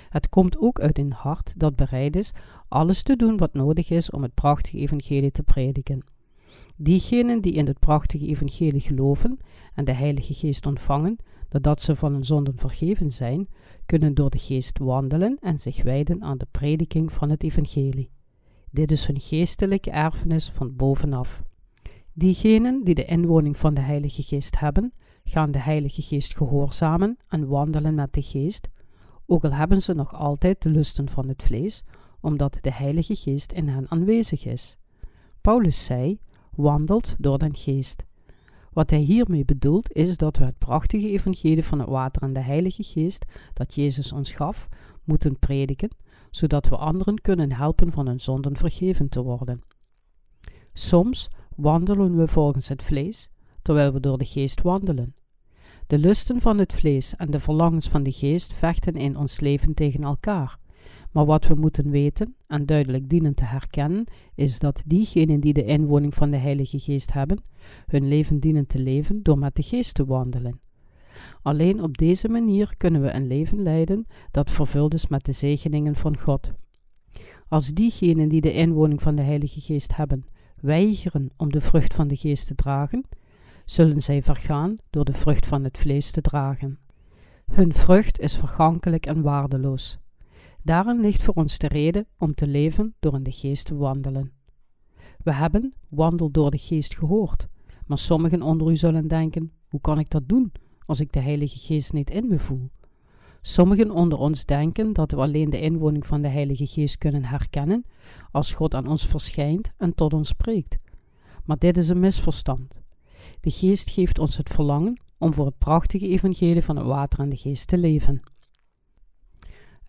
Het 0.09 0.29
komt 0.29 0.59
ook 0.59 0.81
uit 0.81 0.99
een 0.99 1.13
hart 1.13 1.55
dat 1.57 1.77
bereid 1.77 2.17
is 2.17 2.33
alles 2.69 3.03
te 3.03 3.17
doen 3.17 3.37
wat 3.37 3.55
nodig 3.55 3.91
is 3.91 4.11
om 4.11 4.23
het 4.23 4.35
prachtige 4.35 4.79
evangelie 4.79 5.31
te 5.31 5.43
prediken. 5.43 6.05
Diegenen 6.77 7.41
die 7.41 7.53
in 7.53 7.67
het 7.67 7.79
prachtige 7.79 8.27
evangelie 8.27 8.81
geloven 8.81 9.39
en 9.75 9.85
de 9.85 9.93
Heilige 9.93 10.35
Geest 10.35 10.67
ontvangen, 10.67 11.17
doordat 11.53 11.83
ze 11.83 11.97
van 11.97 12.13
hun 12.13 12.25
zonden 12.25 12.59
vergeven 12.59 13.11
zijn, 13.11 13.49
kunnen 13.87 14.15
door 14.15 14.31
de 14.31 14.39
Geest 14.39 14.79
wandelen 14.79 15.39
en 15.41 15.59
zich 15.59 15.83
wijden 15.83 16.23
aan 16.23 16.39
de 16.39 16.47
prediking 16.51 17.13
van 17.13 17.31
het 17.31 17.43
evangelie. 17.43 18.11
Dit 18.71 18.91
is 18.91 19.07
hun 19.07 19.21
geestelijke 19.21 19.91
erfenis 19.91 20.51
van 20.51 20.77
bovenaf. 20.77 21.43
Diegenen 22.13 22.85
die 22.85 22.95
de 22.95 23.05
inwoning 23.05 23.57
van 23.57 23.75
de 23.75 23.81
Heilige 23.81 24.23
Geest 24.23 24.59
hebben, 24.59 24.93
gaan 25.25 25.51
de 25.51 25.59
Heilige 25.59 26.03
Geest 26.03 26.37
gehoorzamen 26.37 27.17
en 27.29 27.47
wandelen 27.49 27.95
met 27.95 28.15
de 28.15 28.23
Geest, 28.23 28.69
ook 29.27 29.45
al 29.45 29.53
hebben 29.53 29.83
ze 29.83 29.95
nog 29.95 30.15
altijd 30.15 30.63
de 30.63 30.69
lusten 30.69 31.09
van 31.09 31.29
het 31.29 31.43
vlees, 31.43 31.85
omdat 32.21 32.59
de 32.61 32.73
Heilige 32.73 33.17
Geest 33.17 33.53
in 33.53 33.69
hen 33.69 33.91
aanwezig 33.91 34.47
is. 34.47 34.77
Paulus 35.41 35.85
zei: 35.85 36.19
wandelt 36.51 37.15
door 37.19 37.39
den 37.39 37.57
Geest. 37.57 38.05
Wat 38.73 38.91
hij 38.91 39.01
hiermee 39.01 39.45
bedoelt 39.45 39.93
is 39.93 40.17
dat 40.17 40.37
we 40.37 40.45
het 40.45 40.59
prachtige 40.59 41.09
evangelie 41.09 41.65
van 41.65 41.79
het 41.79 41.89
water 41.89 42.23
en 42.23 42.33
de 42.33 42.41
Heilige 42.41 42.83
Geest 42.83 43.25
dat 43.53 43.75
Jezus 43.75 44.13
ons 44.13 44.33
gaf, 44.33 44.69
moeten 45.05 45.39
prediken, 45.39 45.91
zodat 46.31 46.69
we 46.69 46.77
anderen 46.77 47.21
kunnen 47.21 47.53
helpen 47.53 47.93
van 47.93 48.07
hun 48.07 48.21
zonden 48.21 48.57
vergeven 48.57 49.09
te 49.09 49.23
worden. 49.23 49.61
Soms 50.73 51.31
wandelen 51.57 52.17
we 52.17 52.29
volgens 52.29 52.69
het 52.69 52.83
vlees, 52.83 53.31
terwijl 53.63 53.93
we 53.93 54.01
door 54.01 54.19
de 54.19 54.25
geest 54.25 54.63
wandelen. 54.63 55.15
De 55.87 55.99
lusten 55.99 56.41
van 56.41 56.59
het 56.59 56.73
vlees 56.73 57.17
en 57.17 57.31
de 57.31 57.39
verlangens 57.39 57.89
van 57.89 58.03
de 58.03 58.13
geest 58.13 58.55
vechten 58.55 58.95
in 58.95 59.17
ons 59.17 59.41
leven 59.41 59.75
tegen 59.75 60.03
elkaar. 60.03 60.59
Maar 61.13 61.25
wat 61.25 61.47
we 61.47 61.55
moeten 61.55 61.91
weten 61.91 62.35
en 62.47 62.67
duidelijk 62.67 63.09
dienen 63.09 63.35
te 63.35 63.45
herkennen, 63.45 64.07
is 64.35 64.59
dat 64.59 64.83
diegenen 64.87 65.41
die 65.41 65.53
de 65.53 65.65
inwoning 65.65 66.15
van 66.15 66.31
de 66.31 66.37
Heilige 66.37 66.79
Geest 66.79 67.13
hebben, 67.13 67.43
hun 67.87 68.09
leven 68.09 68.41
dienen 68.41 68.67
te 68.67 68.79
leven 68.79 69.23
door 69.23 69.39
met 69.39 69.57
de 69.57 69.63
Geest 69.63 69.95
te 69.95 70.05
wandelen. 70.05 70.61
Alleen 71.43 71.83
op 71.83 71.99
deze 71.99 72.29
manier 72.29 72.75
kunnen 72.77 73.03
we 73.03 73.15
een 73.15 73.27
leven 73.27 73.63
leiden 73.63 74.07
dat 74.31 74.51
vervuld 74.51 74.95
is 74.95 75.09
met 75.09 75.25
de 75.25 75.33
zegeningen 75.33 75.95
van 75.95 76.19
God. 76.19 76.53
Als 77.49 77.69
diegenen 77.69 78.29
die 78.29 78.41
de 78.41 78.53
inwoning 78.53 79.03
van 79.03 79.15
de 79.15 79.23
Heilige 79.23 79.61
Geest 79.61 79.97
hebben, 79.97 80.25
weigeren 80.61 81.31
om 81.37 81.53
de 81.53 81.61
vrucht 81.61 81.95
van 81.95 82.09
de 82.09 82.17
Geest 82.17 82.47
te 82.47 82.55
dragen, 82.55 83.05
zullen 83.65 84.01
zij 84.01 84.23
vergaan 84.23 84.77
door 84.91 85.05
de 85.05 85.13
vrucht 85.13 85.47
van 85.47 85.65
het 85.65 85.79
vlees 85.79 86.11
te 86.11 86.21
dragen. 86.21 86.79
Hun 87.53 87.73
vrucht 87.73 88.21
is 88.21 88.37
vergankelijk 88.37 89.07
en 89.07 89.23
waardeloos. 89.23 89.99
Daarin 90.65 91.01
ligt 91.01 91.23
voor 91.23 91.35
ons 91.35 91.59
de 91.59 91.69
reden 91.69 92.07
om 92.19 92.35
te 92.35 92.47
leven 92.47 92.95
door 93.01 93.15
in 93.15 93.23
de 93.23 93.33
geest 93.33 93.65
te 93.65 93.75
wandelen. 93.75 94.33
We 95.23 95.33
hebben 95.33 95.75
wandel 95.89 96.31
door 96.31 96.51
de 96.51 96.59
geest 96.59 96.97
gehoord, 96.99 97.47
maar 97.87 97.99
sommigen 97.99 98.43
onder 98.43 98.71
u 98.71 98.77
zullen 98.77 99.09
denken: 99.09 99.53
hoe 99.69 99.81
kan 99.81 99.99
ik 99.99 100.11
dat 100.11 100.29
doen 100.29 100.53
als 100.87 101.01
ik 101.01 101.13
de 101.13 101.21
Heilige 101.21 101.59
Geest 101.59 101.93
niet 101.93 102.11
in 102.11 102.29
me 102.29 102.39
voel? 102.39 102.71
Sommigen 103.41 103.91
onder 103.91 104.19
ons 104.19 104.45
denken 104.45 104.93
dat 104.93 105.11
we 105.11 105.17
alleen 105.17 105.51
de 105.51 105.61
inwoning 105.61 106.07
van 106.07 106.23
de 106.23 106.29
Heilige 106.29 106.67
Geest 106.67 106.99
kunnen 106.99 107.25
herkennen 107.25 107.85
als 108.31 108.53
God 108.53 108.75
aan 108.75 108.87
ons 108.87 109.07
verschijnt 109.07 109.71
en 109.77 109.95
tot 109.95 110.15
ons 110.15 110.29
spreekt. 110.29 110.79
Maar 111.45 111.59
dit 111.59 111.77
is 111.77 111.89
een 111.89 112.01
misverstand. 112.01 112.81
De 113.41 113.51
Geest 113.51 113.91
geeft 113.91 114.19
ons 114.19 114.37
het 114.37 114.49
verlangen 114.49 115.01
om 115.19 115.35
voor 115.35 115.47
het 115.47 115.59
prachtige 115.59 116.09
evangelie 116.09 116.63
van 116.63 116.77
het 116.77 116.87
water 116.87 117.19
en 117.19 117.29
de 117.29 117.37
Geest 117.37 117.67
te 117.67 117.79
leven. 117.79 118.32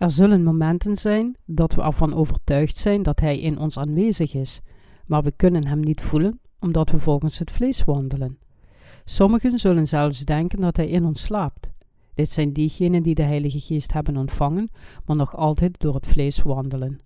Er 0.04 0.12
zullen 0.12 0.44
momenten 0.44 0.96
zijn 0.96 1.38
dat 1.46 1.74
we 1.74 1.82
ervan 1.82 2.14
overtuigd 2.14 2.78
zijn 2.78 3.04
dat 3.04 3.20
Hij 3.20 3.40
in 3.40 3.60
ons 3.60 3.78
aanwezig 3.78 4.34
is, 4.34 4.62
maar 5.06 5.24
we 5.24 5.32
kunnen 5.32 5.68
Hem 5.68 5.80
niet 5.80 6.02
voelen 6.02 6.40
omdat 6.60 6.90
we 6.90 7.00
volgens 7.00 7.40
het 7.40 7.52
vlees 7.52 7.84
wandelen. 7.84 8.38
Sommigen 9.06 9.60
zullen 9.60 9.88
zelfs 9.88 10.26
denken 10.26 10.60
dat 10.60 10.78
Hij 10.78 10.88
in 10.88 11.06
ons 11.06 11.22
slaapt. 11.22 11.70
Dit 12.14 12.32
zijn 12.32 12.54
diegenen 12.54 13.04
die 13.04 13.16
de 13.16 13.22
Heilige 13.22 13.60
Geest 13.60 13.94
hebben 13.94 14.18
ontvangen, 14.18 14.70
maar 15.06 15.16
nog 15.16 15.36
altijd 15.36 15.80
door 15.80 15.94
het 15.94 16.08
vlees 16.08 16.42
wandelen. 16.42 17.00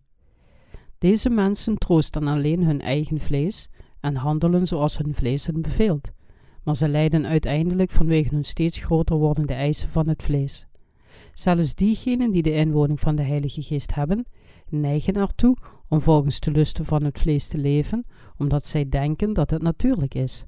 Deze 0.98 1.30
mensen 1.30 1.78
troosten 1.78 2.28
alleen 2.28 2.64
hun 2.64 2.82
eigen 2.82 3.20
vlees 3.20 3.70
en 4.00 4.16
handelen 4.16 4.68
zoals 4.68 4.98
hun 4.98 5.14
vlees 5.14 5.46
hen 5.46 5.62
beveelt, 5.62 6.12
maar 6.64 6.76
ze 6.76 6.88
lijden 6.88 7.26
uiteindelijk 7.26 7.92
vanwege 7.92 8.34
hun 8.34 8.46
steeds 8.46 8.80
groter 8.80 9.16
wordende 9.16 9.54
eisen 9.54 9.90
van 9.90 10.08
het 10.08 10.24
vlees. 10.24 10.68
Zelfs 11.34 11.76
diegenen 11.76 12.32
die 12.32 12.42
de 12.42 12.54
inwoning 12.54 13.00
van 13.00 13.16
de 13.16 13.24
Heilige 13.24 13.62
Geest 13.62 13.94
hebben, 13.96 14.26
neigen 14.70 15.14
ertoe 15.14 15.58
om 15.88 16.02
volgens 16.02 16.40
de 16.40 16.52
lusten 16.52 16.86
van 16.86 17.04
het 17.04 17.20
vlees 17.20 17.48
te 17.48 17.58
leven, 17.58 18.06
omdat 18.38 18.66
zij 18.66 18.90
denken 18.90 19.34
dat 19.34 19.50
het 19.50 19.62
natuurlijk 19.62 20.14
is. 20.14 20.46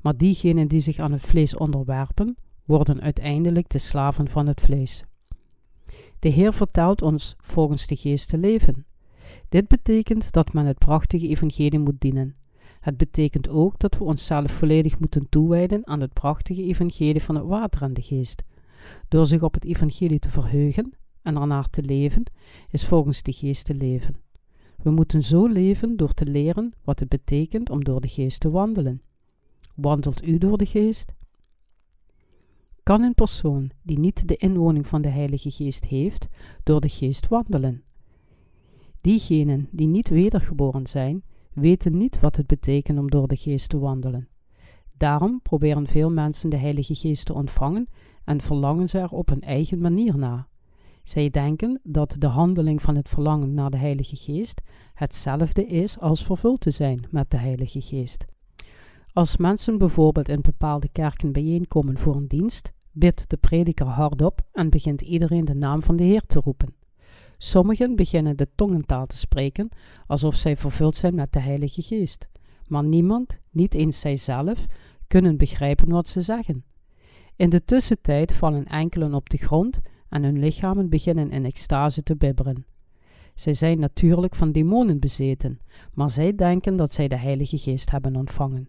Maar 0.00 0.16
diegenen 0.16 0.68
die 0.68 0.80
zich 0.80 0.98
aan 0.98 1.12
het 1.12 1.20
vlees 1.20 1.56
onderwerpen, 1.56 2.36
worden 2.64 3.00
uiteindelijk 3.00 3.68
de 3.68 3.78
slaven 3.78 4.28
van 4.28 4.46
het 4.46 4.60
vlees. 4.60 5.02
De 6.18 6.28
Heer 6.28 6.52
vertelt 6.52 7.02
ons 7.02 7.34
volgens 7.38 7.86
de 7.86 7.96
geest 7.96 8.28
te 8.28 8.38
leven. 8.38 8.86
Dit 9.48 9.68
betekent 9.68 10.32
dat 10.32 10.52
men 10.52 10.66
het 10.66 10.78
prachtige 10.78 11.28
evangelie 11.28 11.78
moet 11.78 12.00
dienen. 12.00 12.36
Het 12.80 12.96
betekent 12.96 13.48
ook 13.48 13.78
dat 13.78 13.98
we 13.98 14.04
onszelf 14.04 14.50
volledig 14.50 14.98
moeten 14.98 15.28
toewijden 15.28 15.86
aan 15.86 16.00
het 16.00 16.12
prachtige 16.12 16.62
evangelie 16.64 17.22
van 17.22 17.34
het 17.34 17.44
water 17.44 17.82
en 17.82 17.92
de 17.92 18.02
geest. 18.02 18.42
Door 19.08 19.26
zich 19.26 19.42
op 19.42 19.54
het 19.54 19.64
evangelie 19.64 20.18
te 20.18 20.30
verheugen 20.30 20.92
en 21.22 21.36
ernaar 21.36 21.70
te 21.70 21.82
leven, 21.82 22.22
is 22.70 22.86
volgens 22.86 23.22
de 23.22 23.32
geest 23.32 23.64
te 23.64 23.74
leven. 23.74 24.14
We 24.82 24.90
moeten 24.90 25.22
zo 25.22 25.46
leven 25.46 25.96
door 25.96 26.12
te 26.12 26.26
leren 26.26 26.72
wat 26.84 27.00
het 27.00 27.08
betekent 27.08 27.70
om 27.70 27.84
door 27.84 28.00
de 28.00 28.08
geest 28.08 28.40
te 28.40 28.50
wandelen. 28.50 29.02
Wandelt 29.74 30.26
u 30.26 30.38
door 30.38 30.58
de 30.58 30.66
geest? 30.66 31.14
Kan 32.82 33.02
een 33.02 33.14
persoon 33.14 33.70
die 33.82 33.98
niet 33.98 34.28
de 34.28 34.36
inwoning 34.36 34.86
van 34.86 35.02
de 35.02 35.08
Heilige 35.08 35.50
Geest 35.50 35.84
heeft, 35.84 36.26
door 36.62 36.80
de 36.80 36.88
geest 36.88 37.28
wandelen? 37.28 37.82
Diegenen 39.00 39.68
die 39.70 39.86
niet 39.86 40.08
wedergeboren 40.08 40.86
zijn, 40.86 41.22
weten 41.52 41.96
niet 41.96 42.20
wat 42.20 42.36
het 42.36 42.46
betekent 42.46 42.98
om 42.98 43.10
door 43.10 43.28
de 43.28 43.36
geest 43.36 43.68
te 43.68 43.78
wandelen. 43.78 44.28
Daarom 44.96 45.42
proberen 45.42 45.86
veel 45.86 46.10
mensen 46.10 46.50
de 46.50 46.56
Heilige 46.56 46.94
Geest 46.94 47.24
te 47.24 47.34
ontvangen 47.34 47.88
en 48.28 48.40
verlangen 48.40 48.88
ze 48.88 48.98
er 48.98 49.10
op 49.10 49.28
hun 49.28 49.40
eigen 49.40 49.80
manier 49.80 50.18
na. 50.18 50.48
Zij 51.02 51.30
denken 51.30 51.80
dat 51.82 52.16
de 52.18 52.26
handeling 52.26 52.82
van 52.82 52.96
het 52.96 53.08
verlangen 53.08 53.54
naar 53.54 53.70
de 53.70 53.76
Heilige 53.76 54.16
Geest 54.16 54.60
hetzelfde 54.94 55.66
is 55.66 55.98
als 56.00 56.24
vervuld 56.24 56.60
te 56.60 56.70
zijn 56.70 57.06
met 57.10 57.30
de 57.30 57.36
Heilige 57.36 57.80
Geest. 57.80 58.24
Als 59.12 59.36
mensen 59.36 59.78
bijvoorbeeld 59.78 60.28
in 60.28 60.40
bepaalde 60.40 60.88
kerken 60.92 61.32
bijeenkomen 61.32 61.98
voor 61.98 62.16
een 62.16 62.26
dienst, 62.26 62.72
bidt 62.92 63.30
de 63.30 63.36
prediker 63.36 63.86
hardop 63.86 64.40
en 64.52 64.70
begint 64.70 65.00
iedereen 65.00 65.44
de 65.44 65.54
naam 65.54 65.82
van 65.82 65.96
de 65.96 66.04
Heer 66.04 66.22
te 66.26 66.40
roepen. 66.40 66.74
Sommigen 67.38 67.96
beginnen 67.96 68.36
de 68.36 68.48
tongentaal 68.54 69.06
te 69.06 69.16
spreken 69.16 69.68
alsof 70.06 70.34
zij 70.34 70.56
vervuld 70.56 70.96
zijn 70.96 71.14
met 71.14 71.32
de 71.32 71.40
Heilige 71.40 71.82
Geest, 71.82 72.28
maar 72.66 72.84
niemand, 72.84 73.38
niet 73.50 73.74
eens 73.74 74.00
zijzelf, 74.00 74.66
kunnen 75.06 75.36
begrijpen 75.36 75.88
wat 75.88 76.08
ze 76.08 76.20
zeggen. 76.20 76.64
In 77.38 77.50
de 77.50 77.64
tussentijd 77.64 78.32
vallen 78.32 78.64
enkelen 78.64 79.14
op 79.14 79.30
de 79.30 79.36
grond 79.36 79.80
en 80.08 80.22
hun 80.22 80.38
lichamen 80.38 80.88
beginnen 80.88 81.30
in 81.30 81.44
extase 81.44 82.02
te 82.02 82.16
bibberen. 82.16 82.66
Zij 83.34 83.54
zijn 83.54 83.80
natuurlijk 83.80 84.34
van 84.34 84.52
demonen 84.52 84.98
bezeten, 84.98 85.60
maar 85.94 86.10
zij 86.10 86.34
denken 86.34 86.76
dat 86.76 86.92
zij 86.92 87.08
de 87.08 87.16
Heilige 87.16 87.58
Geest 87.58 87.90
hebben 87.90 88.16
ontvangen. 88.16 88.68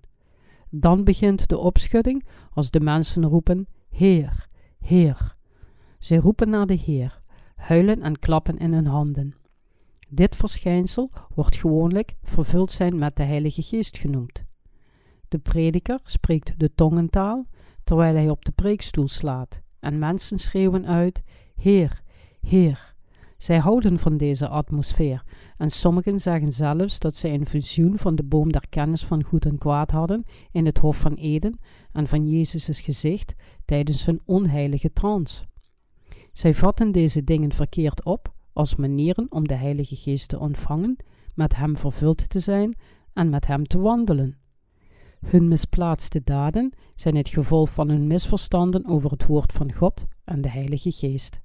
Dan 0.69 1.03
begint 1.03 1.47
de 1.47 1.57
opschudding 1.57 2.25
als 2.53 2.71
de 2.71 2.79
mensen 2.79 3.25
roepen: 3.25 3.67
Heer, 3.89 4.47
Heer. 4.79 5.35
Zij 5.99 6.17
roepen 6.17 6.49
naar 6.49 6.65
de 6.65 6.73
Heer, 6.73 7.19
huilen 7.55 8.01
en 8.01 8.19
klappen 8.19 8.57
in 8.57 8.73
hun 8.73 8.88
handen. 8.88 9.35
Dit 10.09 10.35
verschijnsel 10.35 11.09
wordt 11.35 11.57
gewoonlijk 11.57 12.15
vervuld 12.23 12.71
zijn 12.71 12.99
met 12.99 13.15
de 13.15 13.23
Heilige 13.23 13.61
Geest 13.61 13.97
genoemd. 13.97 14.43
De 15.27 15.38
prediker 15.38 15.99
spreekt 16.03 16.53
de 16.57 16.73
tongentaal 16.75 17.45
terwijl 17.89 18.15
hij 18.15 18.29
op 18.29 18.46
de 18.46 18.51
preekstoel 18.51 19.08
slaat, 19.08 19.62
en 19.79 20.00
mensen 20.00 20.39
schreeuwen 20.39 20.86
uit: 20.86 21.22
Heer, 21.55 22.01
Heer. 22.41 22.96
Zij 23.38 23.58
houden 23.58 24.00
van 24.00 24.17
deze 24.17 24.48
atmosfeer, 24.48 25.24
en 25.58 25.72
sommigen 25.72 26.19
zeggen 26.19 26.51
zelfs 26.51 27.00
dat 27.00 27.15
zij 27.15 27.34
een 27.34 27.46
visioen 27.46 27.98
van 27.98 28.15
de 28.15 28.24
boom 28.24 28.51
der 28.51 28.65
kennis 28.69 29.05
van 29.05 29.24
goed 29.24 29.46
en 29.46 29.58
kwaad 29.58 29.91
hadden 29.91 30.25
in 30.51 30.65
het 30.65 30.77
Hof 30.77 30.98
van 30.98 31.13
Eden 31.13 31.60
en 31.91 32.08
van 32.08 32.29
Jezus' 32.29 32.81
gezicht 32.81 33.34
tijdens 33.65 34.05
hun 34.05 34.22
onheilige 34.25 34.93
trance. 34.93 35.43
Zij 36.34 36.53
vatten 36.53 36.91
deze 36.91 37.24
dingen 37.24 37.53
verkeerd 37.53 38.05
op 38.05 38.34
als 38.53 38.75
manieren 38.75 39.25
om 39.29 39.48
de 39.48 39.55
Heilige 39.55 39.96
Geest 39.96 40.27
te 40.27 40.39
ontvangen, 40.39 40.98
met 41.34 41.55
Hem 41.55 41.75
vervuld 41.77 42.29
te 42.29 42.39
zijn 42.39 42.77
en 43.13 43.29
met 43.29 43.48
Hem 43.48 43.63
te 43.63 43.79
wandelen. 43.79 44.38
Hun 45.25 45.47
misplaatste 45.47 46.21
daden 46.23 46.73
zijn 46.95 47.15
het 47.15 47.29
gevolg 47.29 47.73
van 47.73 47.89
hun 47.89 48.07
misverstanden 48.07 48.88
over 48.88 49.11
het 49.11 49.25
woord 49.25 49.53
van 49.53 49.73
God 49.73 50.05
en 50.23 50.41
de 50.41 50.49
Heilige 50.49 50.91
Geest. 50.91 51.39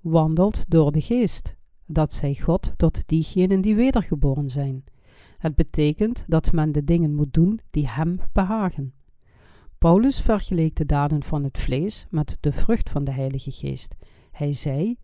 Wandelt 0.00 0.64
door 0.70 0.92
de 0.92 1.00
Geest. 1.00 1.56
Dat 1.86 2.12
zij 2.12 2.34
God 2.34 2.72
tot 2.76 3.02
diegenen 3.06 3.60
die 3.60 3.74
wedergeboren 3.74 4.50
zijn. 4.50 4.84
Het 5.38 5.54
betekent 5.54 6.24
dat 6.26 6.52
men 6.52 6.72
de 6.72 6.84
dingen 6.84 7.14
moet 7.14 7.32
doen 7.32 7.60
die 7.70 7.88
Hem 7.88 8.20
behagen. 8.32 8.92
Paulus 9.78 10.20
vergeleek 10.20 10.76
de 10.76 10.86
daden 10.86 11.22
van 11.22 11.44
het 11.44 11.58
vlees 11.58 12.06
met 12.10 12.36
de 12.40 12.52
vrucht 12.52 12.90
van 12.90 13.04
de 13.04 13.12
Heilige 13.12 13.50
Geest. 13.50 13.94
Hij 14.30 14.52
zei: 14.52 14.96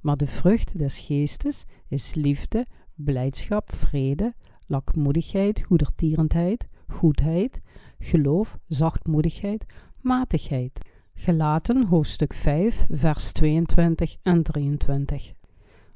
Maar 0.00 0.16
de 0.16 0.26
vrucht 0.26 0.78
des 0.78 1.00
Geestes 1.00 1.64
is 1.88 2.14
liefde, 2.14 2.66
blijdschap, 2.94 3.74
vrede, 3.74 4.34
lakmoedigheid, 4.66 5.60
goedertierendheid, 5.60 6.68
goedheid, 6.92 7.60
geloof, 7.98 8.58
zachtmoedigheid, 8.66 9.64
matigheid. 10.00 10.78
Gelaten 11.14 11.86
hoofdstuk 11.86 12.34
5, 12.34 12.86
vers 12.90 13.32
22 13.32 14.16
en 14.22 14.42
23. 14.42 15.32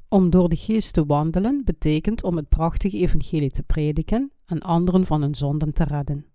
Om 0.09 0.29
door 0.29 0.49
de 0.49 0.55
geest 0.55 0.93
te 0.93 1.05
wandelen 1.05 1.61
betekent 1.65 2.23
om 2.23 2.35
het 2.35 2.49
prachtige 2.49 2.97
evangelie 2.97 3.51
te 3.51 3.63
prediken 3.63 4.31
en 4.45 4.61
anderen 4.61 5.05
van 5.05 5.21
hun 5.21 5.35
zonden 5.35 5.73
te 5.73 5.83
redden. 5.83 6.25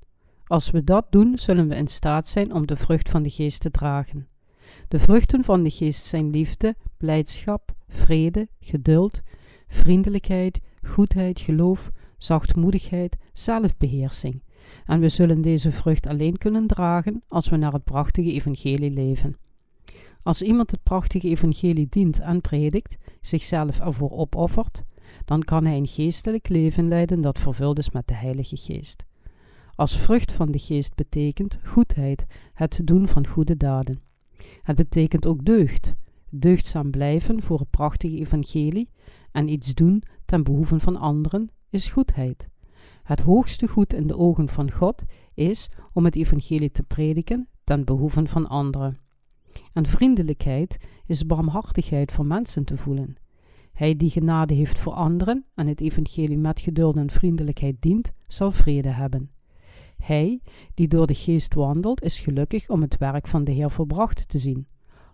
Als 0.46 0.70
we 0.70 0.84
dat 0.84 1.06
doen, 1.10 1.38
zullen 1.38 1.68
we 1.68 1.74
in 1.74 1.88
staat 1.88 2.28
zijn 2.28 2.54
om 2.54 2.66
de 2.66 2.76
vrucht 2.76 3.10
van 3.10 3.22
de 3.22 3.30
geest 3.30 3.60
te 3.60 3.70
dragen. 3.70 4.28
De 4.88 4.98
vruchten 4.98 5.44
van 5.44 5.62
de 5.62 5.70
geest 5.70 6.04
zijn 6.04 6.30
liefde, 6.30 6.76
blijdschap, 6.96 7.74
vrede, 7.88 8.48
geduld, 8.60 9.20
vriendelijkheid, 9.68 10.60
goedheid, 10.82 11.40
geloof, 11.40 11.90
zachtmoedigheid, 12.16 13.16
zelfbeheersing. 13.32 14.42
En 14.86 15.00
we 15.00 15.08
zullen 15.08 15.42
deze 15.42 15.70
vrucht 15.70 16.06
alleen 16.06 16.38
kunnen 16.38 16.66
dragen 16.66 17.22
als 17.28 17.48
we 17.48 17.56
naar 17.56 17.72
het 17.72 17.84
prachtige 17.84 18.32
evangelie 18.32 18.90
leven. 18.90 19.36
Als 20.22 20.42
iemand 20.42 20.70
het 20.70 20.82
prachtige 20.82 21.28
evangelie 21.28 21.86
dient 21.90 22.20
en 22.20 22.40
predikt, 22.40 22.96
zichzelf 23.20 23.80
ervoor 23.80 24.10
opoffert, 24.10 24.82
dan 25.24 25.42
kan 25.42 25.64
hij 25.64 25.76
een 25.76 25.86
geestelijk 25.86 26.48
leven 26.48 26.88
leiden 26.88 27.20
dat 27.20 27.38
vervuld 27.38 27.78
is 27.78 27.90
met 27.90 28.06
de 28.06 28.14
Heilige 28.14 28.56
Geest. 28.56 29.04
Als 29.74 29.98
vrucht 29.98 30.32
van 30.32 30.50
de 30.50 30.58
Geest 30.58 30.94
betekent 30.94 31.58
goedheid, 31.64 32.26
het 32.52 32.80
doen 32.84 33.08
van 33.08 33.26
goede 33.26 33.56
daden. 33.56 34.00
Het 34.62 34.76
betekent 34.76 35.26
ook 35.26 35.44
deugd, 35.44 35.94
deugdzaam 36.30 36.90
blijven 36.90 37.42
voor 37.42 37.58
het 37.58 37.70
prachtige 37.70 38.18
evangelie 38.18 38.88
en 39.32 39.48
iets 39.48 39.74
doen 39.74 40.02
ten 40.24 40.42
behoeve 40.42 40.80
van 40.80 40.96
anderen 40.96 41.50
is 41.70 41.88
goedheid. 41.88 42.48
Het 43.12 43.20
hoogste 43.20 43.68
goed 43.68 43.92
in 43.94 44.06
de 44.06 44.16
ogen 44.16 44.48
van 44.48 44.70
God 44.70 45.04
is 45.34 45.70
om 45.92 46.04
het 46.04 46.16
evangelie 46.16 46.70
te 46.70 46.82
prediken 46.82 47.48
ten 47.64 47.84
behoeve 47.84 48.26
van 48.26 48.48
anderen. 48.48 48.98
En 49.72 49.86
vriendelijkheid 49.86 50.76
is 51.06 51.26
barmhartigheid 51.26 52.12
voor 52.12 52.26
mensen 52.26 52.64
te 52.64 52.76
voelen. 52.76 53.16
Hij 53.72 53.96
die 53.96 54.10
genade 54.10 54.54
heeft 54.54 54.78
voor 54.78 54.92
anderen 54.92 55.44
en 55.54 55.66
het 55.66 55.80
evangelie 55.80 56.38
met 56.38 56.60
geduld 56.60 56.96
en 56.96 57.10
vriendelijkheid 57.10 57.76
dient, 57.80 58.12
zal 58.26 58.50
vrede 58.50 58.88
hebben. 58.88 59.30
Hij 59.96 60.40
die 60.74 60.88
door 60.88 61.06
de 61.06 61.14
geest 61.14 61.54
wandelt, 61.54 62.02
is 62.02 62.20
gelukkig 62.20 62.68
om 62.68 62.80
het 62.80 62.98
werk 62.98 63.26
van 63.26 63.44
de 63.44 63.52
Heer 63.52 63.70
volbracht 63.70 64.28
te 64.28 64.38
zien. 64.38 64.66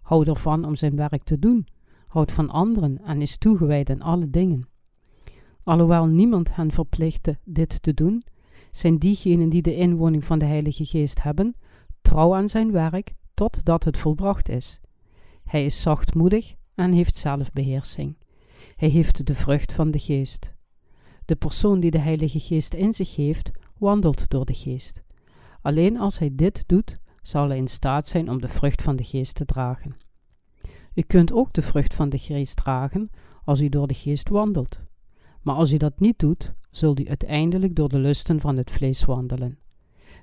Houdt 0.03 0.29
ervan 0.29 0.65
om 0.65 0.77
zijn 0.77 0.97
werk 0.97 1.23
te 1.23 1.39
doen, 1.39 1.67
houdt 2.07 2.33
van 2.33 2.51
anderen 2.51 2.99
en 3.05 3.21
is 3.21 3.37
toegewijd 3.37 3.91
in 3.91 4.03
alle 4.03 4.31
dingen. 4.31 4.69
Alhoewel 5.69 6.07
niemand 6.07 6.55
hen 6.55 6.71
verplichtte 6.71 7.39
dit 7.45 7.83
te 7.83 7.95
doen, 7.95 8.23
zijn 8.71 8.99
diegenen 8.99 9.49
die 9.49 9.63
de 9.63 9.77
inwoning 9.77 10.25
van 10.25 10.39
de 10.39 10.45
Heilige 10.45 10.85
Geest 10.85 11.23
hebben, 11.23 11.57
trouw 12.03 12.35
aan 12.35 12.49
zijn 12.49 12.73
werk 12.73 13.15
totdat 13.35 13.85
het 13.85 13.99
volbracht 13.99 14.49
is. 14.49 14.81
Hij 15.45 15.65
is 15.65 15.81
zachtmoedig 15.81 16.55
en 16.75 16.93
heeft 16.93 17.17
zelfbeheersing. 17.17 18.17
Hij 18.77 18.89
heeft 18.89 19.27
de 19.27 19.35
vrucht 19.35 19.73
van 19.73 19.91
de 19.91 19.99
Geest. 19.99 20.53
De 21.25 21.37
persoon 21.37 21.81
die 21.81 21.91
de 21.91 21.99
Heilige 21.99 22.41
Geest 22.41 22.75
in 22.75 22.95
zich 22.95 23.17
heeft, 23.17 23.51
wandelt 23.79 24.29
door 24.29 24.45
de 24.45 24.55
Geest. 24.55 25.03
Alleen 25.63 25.99
als 25.99 26.19
hij 26.19 26.31
dit 26.33 26.65
doet, 26.67 26.97
zal 27.23 27.49
hij 27.49 27.57
in 27.57 27.69
staat 27.69 28.09
zijn 28.09 28.31
om 28.31 28.41
de 28.41 28.49
vrucht 28.49 28.83
van 28.83 28.97
de 28.97 29.05
Geest 29.05 29.35
te 29.35 29.45
dragen. 29.45 29.97
U 30.95 31.03
kunt 31.03 31.33
ook 31.33 31.53
de 31.53 31.63
vrucht 31.63 31.95
van 31.95 32.09
de 32.09 32.19
Geest 32.19 32.57
dragen 32.57 33.11
als 33.45 33.61
u 33.61 33.69
door 33.69 33.87
de 33.87 33.95
Geest 33.95 34.29
wandelt. 34.29 34.87
Maar 35.49 35.57
als 35.57 35.73
u 35.73 35.77
dat 35.77 36.01
niet 36.01 36.19
doet, 36.19 36.53
zult 36.71 37.01
u 37.01 37.09
uiteindelijk 37.09 37.75
door 37.75 37.89
de 37.89 37.99
lusten 37.99 38.41
van 38.41 38.57
het 38.57 38.71
vlees 38.71 39.05
wandelen. 39.05 39.59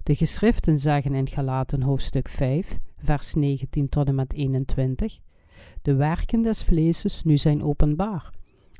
De 0.03 0.15
geschriften 0.15 0.79
zeggen 0.79 1.13
in 1.13 1.27
Galaten 1.27 1.81
hoofdstuk 1.81 2.27
5, 2.27 2.77
vers 2.97 3.33
19 3.33 3.89
tot 3.89 4.07
en 4.07 4.15
met 4.15 4.33
21: 4.33 5.19
De 5.81 5.95
werken 5.95 6.41
des 6.41 6.63
vleeses 6.63 7.23
nu 7.23 7.37
zijn 7.37 7.63
openbaar, 7.63 8.29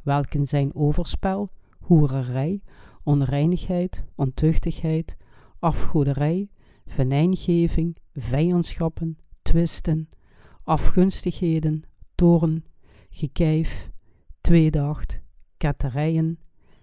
welken 0.04 0.46
zijn 0.48 0.76
overspel, 0.76 1.52
hoererij, 1.80 2.62
onreinigheid, 3.04 4.04
ontuchtigheid, 4.16 5.18
afgoderij, 5.60 6.50
venijngeving, 6.86 7.98
vijandschappen, 8.14 9.18
twisten, 9.42 10.10
afgunstigheden, 10.64 11.84
toorn, 12.16 12.64
gekijf, 13.10 13.90
tweedacht, 14.42 15.24
ketterijen, 15.58 16.40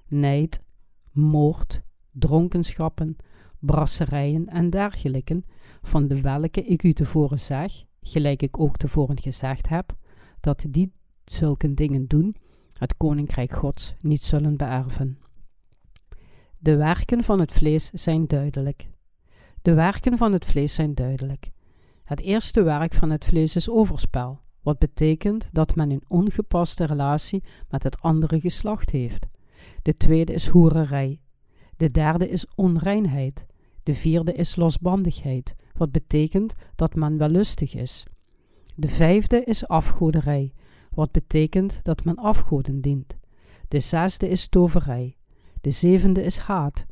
nijd, 0.07 0.63
moord, 1.11 1.83
dronkenschappen, 2.11 3.17
brasserijen 3.59 4.49
en 4.49 4.71
dergelijke, 4.71 5.43
van 5.83 6.09
de 6.09 6.21
welke 6.21 6.65
ik 6.65 6.83
u 6.83 6.93
tevoren 6.93 7.39
zeg, 7.39 7.85
gelijk 8.01 8.43
ik 8.43 8.61
ook 8.61 8.77
tevoren 8.77 9.21
gezegd 9.21 9.69
heb, 9.69 9.97
dat 10.41 10.65
die 10.69 10.93
zulke 11.25 11.75
dingen 11.75 12.07
doen, 12.07 12.37
het 12.73 12.97
koninkrijk 12.97 13.53
Gods 13.53 13.95
niet 13.99 14.23
zullen 14.23 14.57
beërven. 14.57 15.19
De 16.59 16.77
werken 16.77 17.23
van 17.23 17.41
het 17.41 17.53
vlees 17.53 17.91
zijn 17.91 18.27
duidelijk. 18.27 18.89
De 19.63 19.75
werken 19.75 20.17
van 20.17 20.33
het 20.33 20.45
vlees 20.45 20.75
zijn 20.75 20.95
duidelijk. 20.95 21.51
Het 22.05 22.21
eerste 22.21 22.63
werk 22.63 22.95
van 22.95 23.11
het 23.11 23.25
vlees 23.25 23.57
is 23.57 23.71
overspel, 23.71 24.41
wat 24.62 24.79
betekent 24.79 25.48
dat 25.53 25.77
men 25.77 25.90
een 25.90 26.05
ongepaste 26.09 26.85
relatie 26.85 27.42
met 27.70 27.83
het 27.83 28.01
andere 28.01 28.40
geslacht 28.40 28.90
heeft. 28.90 29.27
De 29.83 29.94
tweede 29.94 30.33
is 30.33 30.46
hoererij. 30.46 31.20
De 31.77 31.88
derde 31.88 32.29
is 32.29 32.46
onreinheid. 32.55 33.46
De 33.83 33.94
vierde 33.94 34.33
is 34.33 34.57
losbandigheid, 34.57 35.55
wat 35.77 35.92
betekent 35.92 36.55
dat 36.77 36.94
men 36.94 37.18
wellustig 37.18 37.75
is. 37.75 38.05
De 38.75 38.88
vijfde 38.88 39.44
is 39.44 39.68
afgoderij, 39.68 40.53
wat 40.90 41.12
betekent 41.12 41.81
dat 41.83 42.05
men 42.05 42.16
afgoden 42.16 42.81
dient. 42.81 43.16
De 43.68 43.81
zesde 43.81 44.29
is 44.29 44.48
toverij. 44.48 45.16
De 45.61 45.70
zevende 45.70 46.22
is 46.22 46.38
haat. 46.38 46.87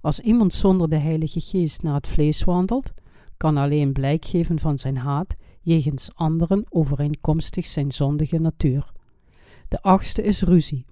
Als 0.00 0.20
iemand 0.20 0.54
zonder 0.54 0.88
de 0.88 0.96
Heilige 0.96 1.40
Geest 1.40 1.82
naar 1.82 1.94
het 1.94 2.08
vlees 2.08 2.44
wandelt, 2.44 2.92
kan 3.36 3.56
alleen 3.56 3.92
blijk 3.92 4.24
geven 4.24 4.58
van 4.58 4.78
zijn 4.78 4.96
haat 4.96 5.34
jegens 5.64 6.10
anderen 6.14 6.64
overeenkomstig 6.68 7.66
zijn 7.66 7.92
zondige 7.92 8.38
natuur. 8.38 8.92
De 9.68 9.82
achtste 9.82 10.22
is 10.22 10.42
ruzie. 10.42 10.84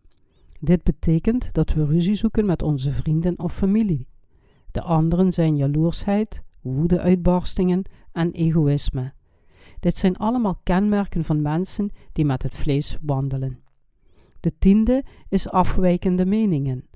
Dit 0.60 0.82
betekent 0.82 1.52
dat 1.52 1.72
we 1.72 1.84
ruzie 1.84 2.14
zoeken 2.14 2.46
met 2.46 2.62
onze 2.62 2.92
vrienden 2.92 3.38
of 3.38 3.54
familie. 3.54 4.06
De 4.70 4.82
anderen 4.82 5.32
zijn 5.32 5.56
jaloersheid, 5.56 6.42
woedeuitbarstingen 6.60 7.82
en 8.12 8.32
egoïsme. 8.32 9.12
Dit 9.80 9.96
zijn 9.98 10.16
allemaal 10.16 10.56
kenmerken 10.62 11.24
van 11.24 11.42
mensen 11.42 11.90
die 12.12 12.24
met 12.24 12.42
het 12.42 12.54
vlees 12.54 12.98
wandelen. 13.02 13.58
De 14.40 14.52
tiende 14.58 15.04
is 15.28 15.48
afwijkende 15.48 16.26
meningen. 16.26 16.86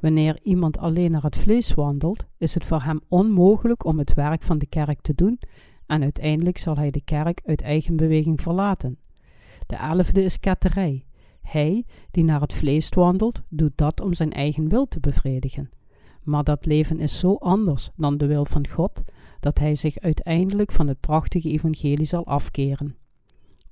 Wanneer 0.00 0.38
iemand 0.42 0.78
alleen 0.78 1.10
naar 1.10 1.22
het 1.22 1.36
vlees 1.36 1.74
wandelt, 1.74 2.24
is 2.38 2.54
het 2.54 2.64
voor 2.64 2.82
hem 2.82 3.00
onmogelijk 3.08 3.84
om 3.84 3.98
het 3.98 4.14
werk 4.14 4.42
van 4.42 4.58
de 4.58 4.66
kerk 4.66 5.00
te 5.00 5.14
doen 5.14 5.38
en 5.86 6.02
uiteindelijk 6.02 6.58
zal 6.58 6.76
hij 6.76 6.90
de 6.90 7.00
kerk 7.00 7.40
uit 7.44 7.62
eigen 7.62 7.96
beweging 7.96 8.40
verlaten. 8.40 8.98
De 9.66 9.76
elfde 9.76 10.22
is 10.22 10.40
ketterij. 10.40 11.04
Hij, 11.42 11.84
die 12.10 12.24
naar 12.24 12.40
het 12.40 12.54
vlees 12.54 12.88
wandelt, 12.88 13.42
doet 13.48 13.72
dat 13.74 14.00
om 14.00 14.14
zijn 14.14 14.32
eigen 14.32 14.68
wil 14.68 14.86
te 14.88 15.00
bevredigen. 15.00 15.70
Maar 16.22 16.44
dat 16.44 16.66
leven 16.66 17.00
is 17.00 17.18
zo 17.18 17.34
anders 17.34 17.90
dan 17.96 18.18
de 18.18 18.26
wil 18.26 18.44
van 18.44 18.68
God, 18.68 19.02
dat 19.40 19.58
hij 19.58 19.74
zich 19.74 19.98
uiteindelijk 19.98 20.72
van 20.72 20.88
het 20.88 21.00
prachtige 21.00 21.50
evangelie 21.50 22.04
zal 22.04 22.26
afkeren. 22.26 22.96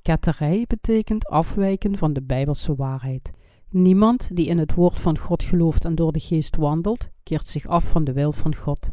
Ketterij 0.02 0.64
betekent 0.66 1.26
afwijken 1.26 1.96
van 1.96 2.12
de 2.12 2.22
bijbelse 2.22 2.74
waarheid. 2.74 3.30
Niemand 3.70 4.36
die 4.36 4.46
in 4.46 4.58
het 4.58 4.74
woord 4.74 5.00
van 5.00 5.18
God 5.18 5.42
gelooft 5.42 5.84
en 5.84 5.94
door 5.94 6.12
de 6.12 6.20
geest 6.20 6.56
wandelt, 6.56 7.08
keert 7.22 7.46
zich 7.48 7.66
af 7.66 7.84
van 7.84 8.04
de 8.04 8.12
wil 8.12 8.32
van 8.32 8.54
God. 8.54 8.90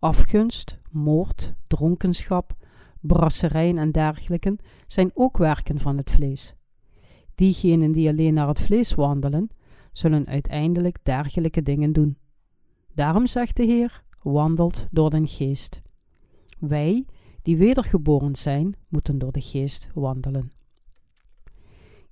Afgunst, 0.00 0.78
moord, 0.90 1.54
dronkenschap, 1.66 2.56
brasserijen 3.00 3.78
en 3.78 3.92
dergelijke 3.92 4.58
zijn 4.86 5.10
ook 5.14 5.38
werken 5.38 5.78
van 5.78 5.96
het 5.96 6.10
vlees. 6.10 6.54
Diegenen 7.34 7.92
die 7.92 8.08
alleen 8.08 8.34
naar 8.34 8.48
het 8.48 8.60
vlees 8.60 8.94
wandelen, 8.94 9.50
zullen 9.92 10.26
uiteindelijk 10.26 10.98
dergelijke 11.02 11.62
dingen 11.62 11.92
doen. 11.92 12.16
Daarom 12.94 13.26
zegt 13.26 13.56
de 13.56 13.64
Heer: 13.64 14.02
wandelt 14.22 14.86
door 14.90 15.10
den 15.10 15.28
geest. 15.28 15.82
Wij, 16.58 17.06
die 17.42 17.56
wedergeboren 17.56 18.36
zijn, 18.36 18.74
moeten 18.88 19.18
door 19.18 19.32
de 19.32 19.40
geest 19.40 19.88
wandelen. 19.94 20.52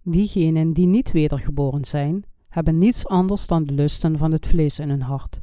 Diegenen 0.03 0.73
die 0.73 0.87
niet 0.87 1.13
wedergeboren 1.13 1.85
zijn, 1.85 2.25
hebben 2.49 2.79
niets 2.79 3.07
anders 3.07 3.47
dan 3.47 3.65
de 3.65 3.73
lusten 3.73 4.19
van 4.19 4.33
het 4.33 4.47
vlees 4.47 4.79
in 4.79 4.89
hun 4.89 5.03
hart. 5.03 5.41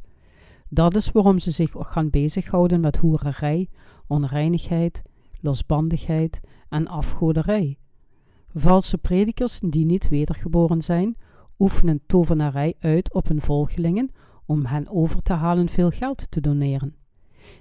Dat 0.70 0.96
is 0.96 1.12
waarom 1.12 1.40
ze 1.40 1.52
zich 1.52 1.74
gaan 1.78 2.10
bezighouden 2.10 2.80
met 2.80 2.98
hoererij, 2.98 3.70
onreinigheid, 4.08 5.02
losbandigheid 5.42 6.40
en 6.70 6.88
afgoderij. 6.88 7.78
Valse 8.54 8.98
predikers 8.98 9.60
die 9.60 9.86
niet 9.86 10.10
wedergeboren 10.10 10.82
zijn, 10.82 11.18
oefenen 11.60 12.02
tovenarij 12.06 12.74
uit 12.80 13.14
op 13.14 13.28
hun 13.28 13.42
volgelingen 13.42 14.12
om 14.46 14.66
hen 14.66 14.90
over 14.90 15.22
te 15.22 15.34
halen 15.34 15.70
veel 15.70 15.90
geld 15.90 16.32
te 16.32 16.42
doneren. 16.42 16.96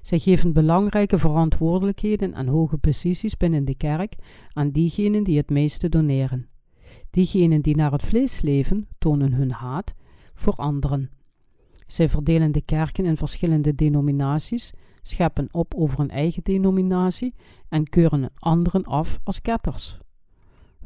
Zij 0.02 0.18
geven 0.18 0.52
belangrijke 0.52 1.18
verantwoordelijkheden 1.18 2.34
en 2.34 2.46
hoge 2.46 2.76
posities 2.76 3.36
binnen 3.36 3.64
de 3.64 3.74
kerk 3.74 4.14
aan 4.52 4.70
diegenen 4.70 5.24
die 5.24 5.36
het 5.36 5.50
meeste 5.50 5.88
doneren. 5.88 6.48
Diegenen 7.10 7.62
die 7.62 7.76
naar 7.76 7.92
het 7.92 8.02
vlees 8.02 8.40
leven, 8.40 8.88
tonen 8.98 9.32
hun 9.32 9.50
haat 9.50 9.94
voor 10.34 10.54
anderen. 10.54 11.10
Zij 11.86 12.08
verdelen 12.08 12.52
de 12.52 12.60
kerken 12.60 13.04
in 13.04 13.16
verschillende 13.16 13.74
denominaties, 13.74 14.72
scheppen 15.02 15.48
op 15.50 15.74
over 15.74 16.00
een 16.00 16.10
eigen 16.10 16.42
denominatie 16.42 17.34
en 17.68 17.88
keuren 17.88 18.30
anderen 18.34 18.84
af 18.84 19.20
als 19.24 19.40
ketters. 19.40 19.98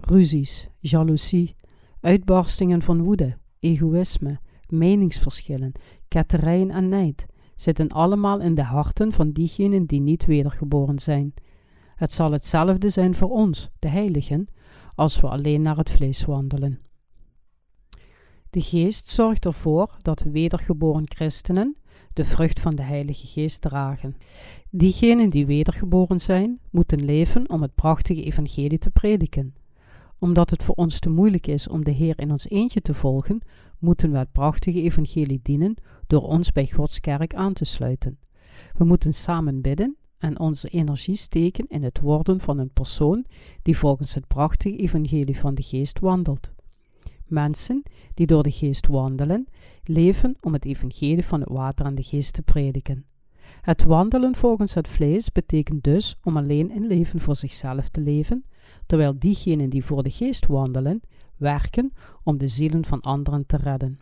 Ruzies, 0.01 0.69
jaloezie, 0.79 1.57
uitbarstingen 2.01 2.83
van 2.83 3.03
woede, 3.03 3.37
egoïsme, 3.61 4.39
meningsverschillen, 4.69 5.73
ketterijen 6.09 6.71
en 6.71 6.89
nijd 6.89 7.27
zitten 7.55 7.89
allemaal 7.89 8.41
in 8.41 8.55
de 8.55 8.63
harten 8.63 9.13
van 9.13 9.31
diegenen 9.31 9.87
die 9.87 10.01
niet 10.01 10.25
wedergeboren 10.27 10.99
zijn. 10.99 11.35
Het 11.95 12.13
zal 12.13 12.33
hetzelfde 12.33 12.89
zijn 12.89 13.15
voor 13.15 13.31
ons, 13.31 13.69
de 13.79 13.89
heiligen, 13.89 14.49
als 14.95 15.21
we 15.21 15.29
alleen 15.29 15.63
naar 15.63 15.77
het 15.77 15.91
vlees 15.91 16.25
wandelen. 16.25 16.81
De 18.59 18.65
geest 18.65 19.09
zorgt 19.09 19.45
ervoor 19.45 19.97
dat 19.99 20.23
wedergeboren 20.23 21.05
christenen 21.09 21.77
de 22.13 22.25
vrucht 22.25 22.61
van 22.61 22.75
de 22.75 22.83
Heilige 22.83 23.27
Geest 23.27 23.61
dragen. 23.61 24.17
Diegenen 24.71 25.29
die 25.29 25.47
wedergeboren 25.47 26.21
zijn, 26.21 26.61
moeten 26.71 27.05
leven 27.05 27.51
om 27.51 27.63
het 27.63 27.75
prachtige 27.75 28.23
evangelie 28.23 28.79
te 28.79 28.91
prediken. 28.91 29.55
Omdat 30.19 30.51
het 30.51 30.63
voor 30.63 30.75
ons 30.75 31.01
te 31.01 31.09
moeilijk 31.11 31.47
is 31.47 31.69
om 31.69 31.85
de 31.85 31.91
Heer 31.91 32.19
in 32.19 32.31
ons 32.31 32.49
eentje 32.49 32.81
te 32.81 32.95
volgen, 32.95 33.41
moeten 33.79 34.11
we 34.13 34.19
het 34.19 34.33
prachtige 34.33 34.83
evangelie 34.83 35.41
dienen 35.43 35.77
door 36.07 36.23
ons 36.23 36.53
bij 36.53 36.67
Gods 36.67 37.01
kerk 37.01 37.35
aan 37.35 37.53
te 37.53 37.65
sluiten. 37.65 38.19
We 38.75 38.85
moeten 38.85 39.15
samen 39.15 39.61
bidden 39.61 39.97
en 40.19 40.41
onze 40.41 40.69
energie 40.69 41.17
steken 41.17 41.67
in 41.69 41.83
het 41.83 42.01
worden 42.01 42.41
van 42.41 42.59
een 42.59 42.73
persoon 42.73 43.25
die 43.63 43.77
volgens 43.79 44.15
het 44.15 44.27
prachtige 44.27 44.77
evangelie 44.77 45.39
van 45.39 45.55
de 45.55 45.63
geest 45.63 45.99
wandelt. 45.99 46.57
Mensen 47.29 47.83
die 48.15 48.27
door 48.27 48.43
de 48.43 48.51
geest 48.51 48.87
wandelen, 48.87 49.47
leven 49.85 50.37
om 50.41 50.53
het 50.53 50.65
evangelie 50.65 51.25
van 51.25 51.41
het 51.41 51.49
water 51.49 51.87
en 51.87 51.95
de 51.95 52.03
geest 52.03 52.33
te 52.33 52.43
prediken. 52.43 53.05
Het 53.61 53.85
wandelen 53.85 54.35
volgens 54.35 54.75
het 54.75 54.89
vlees 54.89 55.33
betekent 55.33 55.85
dus 55.85 56.17
om 56.23 56.37
alleen 56.37 56.77
een 56.77 56.87
leven 56.87 57.21
voor 57.21 57.37
zichzelf 57.37 57.89
te 57.89 58.01
leven, 58.01 58.45
terwijl 58.87 59.19
diegenen 59.19 59.71
die 59.71 59.85
voor 59.85 60.03
de 60.03 60.11
geest 60.11 60.47
wandelen, 60.47 61.01
werken 61.37 61.93
om 62.23 62.39
de 62.39 62.49
zielen 62.49 62.85
van 62.85 63.01
anderen 63.01 63.47
te 63.47 63.57
redden. 63.57 63.99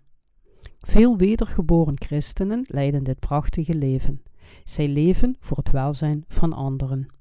Veel 0.81 1.17
wedergeboren 1.17 2.01
christenen 2.01 2.65
leiden 2.69 3.05
dit 3.05 3.19
prachtige 3.19 3.75
leven. 3.75 4.23
Zij 4.65 4.89
leven 4.89 5.37
voor 5.41 5.57
het 5.57 5.71
welzijn 5.71 6.25
van 6.29 6.53
anderen. 6.53 7.16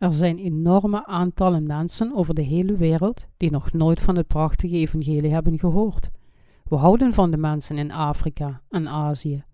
Er 0.00 0.12
zijn 0.12 0.38
enorme 0.38 1.06
aantallen 1.06 1.66
mensen 1.66 2.14
over 2.14 2.34
de 2.34 2.42
hele 2.42 2.76
wereld 2.76 3.26
die 3.36 3.50
nog 3.50 3.72
nooit 3.72 4.00
van 4.00 4.16
het 4.16 4.26
prachtige 4.26 4.74
evangelie 4.74 5.30
hebben 5.30 5.58
gehoord. 5.58 6.10
We 6.64 6.76
houden 6.76 7.12
van 7.12 7.30
de 7.30 7.36
mensen 7.36 7.78
in 7.78 7.92
Afrika 7.92 8.62
en 8.68 8.88
Azië. 8.88 9.44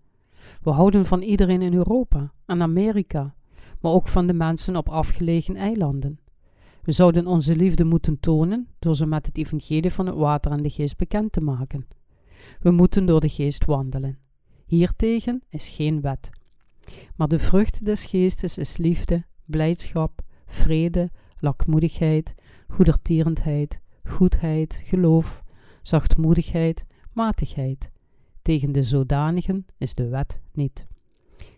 We 0.61 0.69
houden 0.69 1.05
van 1.05 1.21
iedereen 1.21 1.61
in 1.61 1.73
Europa 1.73 2.33
en 2.45 2.61
Amerika, 2.61 3.35
maar 3.81 3.91
ook 3.91 4.07
van 4.07 4.27
de 4.27 4.33
mensen 4.33 4.75
op 4.75 4.89
afgelegen 4.89 5.55
eilanden. 5.55 6.19
We 6.81 6.91
zouden 6.91 7.25
onze 7.25 7.55
liefde 7.55 7.83
moeten 7.83 8.19
tonen 8.19 8.67
door 8.79 8.95
ze 8.95 9.05
met 9.05 9.25
het 9.25 9.37
evangelie 9.37 9.91
van 9.91 10.05
het 10.05 10.15
water 10.15 10.51
en 10.51 10.63
de 10.63 10.69
geest 10.69 10.97
bekend 10.97 11.31
te 11.31 11.41
maken. 11.41 11.87
We 12.61 12.71
moeten 12.71 13.05
door 13.05 13.19
de 13.19 13.29
geest 13.29 13.65
wandelen. 13.65 14.17
Hiertegen 14.65 15.43
is 15.49 15.69
geen 15.69 16.01
wet. 16.01 16.29
Maar 17.15 17.27
de 17.27 17.39
vrucht 17.39 17.85
des 17.85 18.05
geestes 18.05 18.57
is 18.57 18.77
liefde, 18.77 19.25
blijdschap, 19.45 20.25
vrede, 20.47 21.11
lakmoedigheid, 21.39 22.35
goedertierendheid, 22.67 23.79
goedheid, 24.03 24.81
geloof, 24.83 25.43
zachtmoedigheid, 25.81 26.85
matigheid. 27.13 27.89
Tegen 28.41 28.71
de 28.71 28.83
zodanigen 28.83 29.65
is 29.77 29.93
de 29.93 30.07
wet 30.07 30.39
niet. 30.51 30.87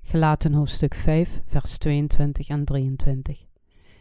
Gelaten 0.02 0.54
hoofdstuk 0.54 0.96
5, 0.96 1.42
vers 1.46 1.78
22 1.78 2.48
en 2.48 2.66
23. 2.66 3.46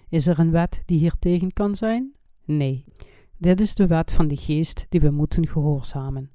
Is 0.08 0.26
er 0.26 0.38
een 0.38 0.50
wet 0.50 0.82
die 0.86 0.98
hier 0.98 1.14
tegen 1.18 1.52
kan 1.52 1.74
zijn? 1.74 2.14
Nee. 2.44 2.84
Dit 3.36 3.60
is 3.60 3.74
de 3.74 3.86
wet 3.86 4.12
van 4.12 4.28
de 4.28 4.36
geest 4.36 4.86
die 4.88 5.00
we 5.00 5.10
moeten 5.10 5.46
gehoorzamen. 5.46 6.30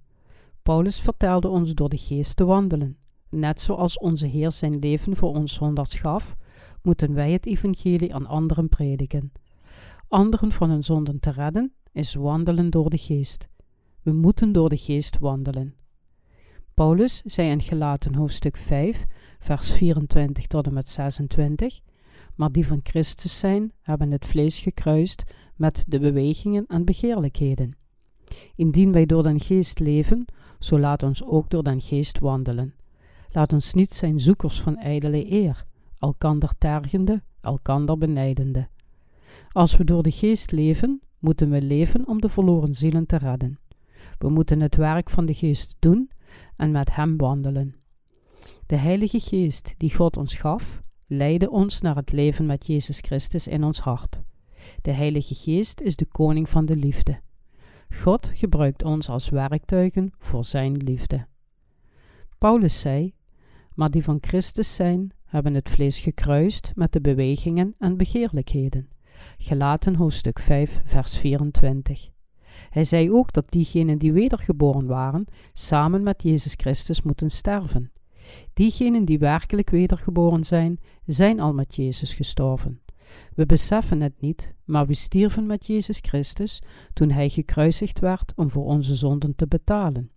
Paulus 0.64 1.00
vertelde 1.00 1.48
ons 1.48 1.74
door 1.74 1.90
de 1.90 1.98
geest 1.98 2.36
te 2.36 2.46
wandelen. 2.46 2.98
Net 3.30 3.62
zoals 3.62 3.98
onze 4.00 4.28
Heer 4.28 4.52
zijn 4.52 4.80
leven 4.80 5.16
voor 5.16 5.36
ons 5.36 5.54
zondags 5.54 5.96
gaf, 5.96 6.36
moeten 6.84 7.14
wij 7.14 7.32
het 7.32 7.46
evangelie 7.46 8.16
aan 8.16 8.28
anderen 8.28 8.70
prediken. 8.70 9.32
Anderen 10.08 10.52
van 10.52 10.70
hun 10.70 10.84
zonden 10.84 11.20
te 11.20 11.32
redden 11.32 11.74
is 11.92 12.14
wandelen 12.14 12.70
door 12.70 12.90
de 12.90 12.98
geest. 12.98 13.48
We 14.02 14.12
moeten 14.12 14.52
door 14.52 14.70
de 14.70 14.78
geest 14.78 15.20
wandelen. 15.20 15.76
Paulus 16.74 17.22
zei 17.26 17.50
in 17.50 17.62
Gelaten 17.62 18.16
hoofdstuk 18.16 18.58
5, 18.58 19.06
vers 19.40 19.72
24 19.72 20.48
tot 20.48 20.68
en 20.68 20.74
met 20.74 20.90
26, 20.90 21.80
maar 22.36 22.52
die 22.52 22.68
van 22.68 22.80
Christus 22.84 23.40
zijn, 23.40 23.72
hebben 23.82 24.12
het 24.12 24.26
vlees 24.26 24.60
gekruist 24.60 25.24
met 25.56 25.84
de 25.88 26.00
bewegingen 26.00 26.66
en 26.68 26.86
begeerlijkheden. 26.86 27.78
Indien 28.56 28.92
wij 28.92 29.06
door 29.06 29.24
den 29.24 29.40
geest 29.40 29.80
leven, 29.80 30.26
zo 30.60 30.80
laat 30.80 31.04
ons 31.04 31.24
ook 31.24 31.50
door 31.50 31.64
den 31.64 31.82
geest 31.82 32.20
wandelen. 32.20 32.76
Laat 33.30 33.54
ons 33.54 33.74
niet 33.74 33.94
zijn 33.94 34.20
zoekers 34.20 34.62
van 34.62 34.78
ijdele 34.78 35.32
eer, 35.32 35.66
elkander 36.04 36.54
tergende, 36.58 37.24
elkander 37.42 37.98
benijdende. 37.98 38.68
Als 39.52 39.78
we 39.78 39.84
door 39.84 40.04
de 40.04 40.12
geest 40.12 40.52
leven, 40.52 41.02
moeten 41.20 41.50
we 41.50 41.62
leven 41.62 42.08
om 42.08 42.22
de 42.22 42.30
verloren 42.30 42.76
zielen 42.76 43.06
te 43.06 43.18
redden. 43.18 43.60
We 44.18 44.30
moeten 44.30 44.60
het 44.60 44.76
werk 44.76 45.10
van 45.10 45.26
de 45.26 45.34
geest 45.34 45.76
doen 45.80 46.12
en 46.56 46.72
met 46.72 46.96
hem 46.96 47.18
wandelen. 47.18 47.76
De 48.66 48.76
Heilige 48.76 49.20
Geest 49.20 49.74
die 49.78 49.96
God 49.96 50.18
ons 50.18 50.36
gaf, 50.36 50.82
leidde 51.08 51.50
ons 51.50 51.82
naar 51.82 51.96
het 51.96 52.12
leven 52.12 52.46
met 52.46 52.68
Jezus 52.68 53.00
Christus 53.00 53.48
in 53.48 53.64
ons 53.64 53.80
hart. 53.80 54.22
De 54.82 54.92
Heilige 54.92 55.36
Geest 55.36 55.82
is 55.82 55.96
de 55.96 56.06
koning 56.06 56.50
van 56.50 56.66
de 56.66 56.76
liefde. 56.76 57.20
God 57.90 58.32
gebruikt 58.34 58.84
ons 58.84 59.10
als 59.10 59.30
werktuigen 59.30 60.14
voor 60.18 60.46
Zijn 60.46 60.78
liefde. 60.78 61.28
Paulus 62.38 62.80
zei: 62.80 63.14
Maar 63.74 63.90
die 63.90 64.04
van 64.04 64.18
Christus 64.22 64.76
zijn, 64.76 65.14
hebben 65.34 65.54
het 65.54 65.70
vlees 65.70 66.00
gekruist 66.00 66.72
met 66.76 66.94
de 66.94 67.02
bewegingen 67.02 67.76
en 67.80 67.98
begeerlijkheden. 67.98 68.90
Gelaten 69.38 69.96
hoofdstuk 69.96 70.40
5, 70.40 70.82
vers 70.86 71.18
24. 71.18 72.10
Hij 72.70 72.84
zei 72.84 73.12
ook 73.12 73.34
dat 73.34 73.52
diegenen 73.52 73.98
die 73.98 74.14
wedergeboren 74.14 74.86
waren, 74.86 75.26
samen 75.54 76.04
met 76.04 76.24
Jezus 76.24 76.54
Christus 76.58 77.02
moeten 77.02 77.30
sterven. 77.30 77.92
Diegenen 78.54 79.06
die 79.06 79.20
werkelijk 79.20 79.70
wedergeboren 79.70 80.44
zijn, 80.44 80.80
zijn 81.06 81.40
al 81.40 81.54
met 81.54 81.76
Jezus 81.76 82.16
gestorven. 82.16 82.82
We 83.36 83.46
beseffen 83.46 84.02
het 84.02 84.22
niet, 84.22 84.54
maar 84.64 84.88
we 84.88 84.94
stierven 84.94 85.46
met 85.46 85.66
Jezus 85.66 86.00
Christus 86.02 86.62
toen 86.94 87.12
Hij 87.12 87.30
gekruisigd 87.30 88.00
werd 88.00 88.34
om 88.36 88.50
voor 88.50 88.66
onze 88.66 88.96
zonden 88.96 89.36
te 89.36 89.48
betalen. 89.48 90.13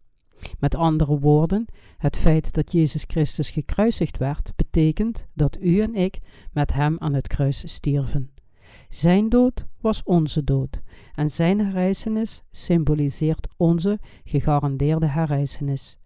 Met 0.58 0.74
andere 0.74 1.18
woorden, 1.18 1.66
het 1.98 2.16
feit 2.16 2.52
dat 2.52 2.72
Jezus 2.72 3.04
Christus 3.06 3.50
gekruisigd 3.50 4.18
werd, 4.18 4.52
betekent 4.56 5.26
dat 5.34 5.56
u 5.60 5.80
en 5.80 5.94
ik 5.94 6.18
met 6.52 6.72
Hem 6.72 6.96
aan 6.98 7.14
het 7.14 7.26
kruis 7.26 7.72
stierven. 7.72 8.30
Zijn 8.88 9.28
dood 9.28 9.66
was 9.80 10.02
onze 10.02 10.44
dood 10.44 10.80
en 11.14 11.30
Zijn 11.30 11.58
herrijzenis 11.60 12.42
symboliseert 12.50 13.48
onze 13.56 13.98
gegarandeerde 14.24 15.06
herrijzenis. 15.06 15.98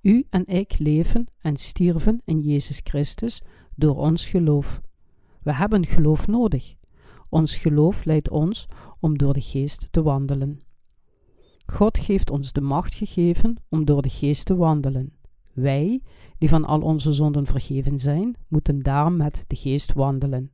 U 0.00 0.26
en 0.30 0.46
ik 0.46 0.78
leven 0.78 1.26
en 1.38 1.56
stierven 1.56 2.22
in 2.24 2.40
Jezus 2.40 2.80
Christus 2.84 3.42
door 3.74 3.96
ons 3.96 4.28
geloof. 4.28 4.80
We 5.42 5.52
hebben 5.52 5.86
geloof 5.86 6.26
nodig. 6.26 6.74
Ons 7.28 7.56
geloof 7.56 8.04
leidt 8.04 8.30
ons 8.30 8.66
om 9.00 9.18
door 9.18 9.32
de 9.32 9.40
geest 9.40 9.88
te 9.90 10.02
wandelen. 10.02 10.60
God 11.72 11.98
heeft 11.98 12.30
ons 12.30 12.52
de 12.52 12.60
macht 12.60 12.94
gegeven 12.94 13.56
om 13.68 13.84
door 13.84 14.02
de 14.02 14.08
geest 14.08 14.44
te 14.44 14.56
wandelen. 14.56 15.12
Wij, 15.52 16.00
die 16.38 16.48
van 16.48 16.64
al 16.64 16.80
onze 16.80 17.12
zonden 17.12 17.46
vergeven 17.46 17.98
zijn, 17.98 18.36
moeten 18.48 18.78
daarom 18.78 19.16
met 19.16 19.44
de 19.46 19.56
geest 19.56 19.92
wandelen. 19.92 20.50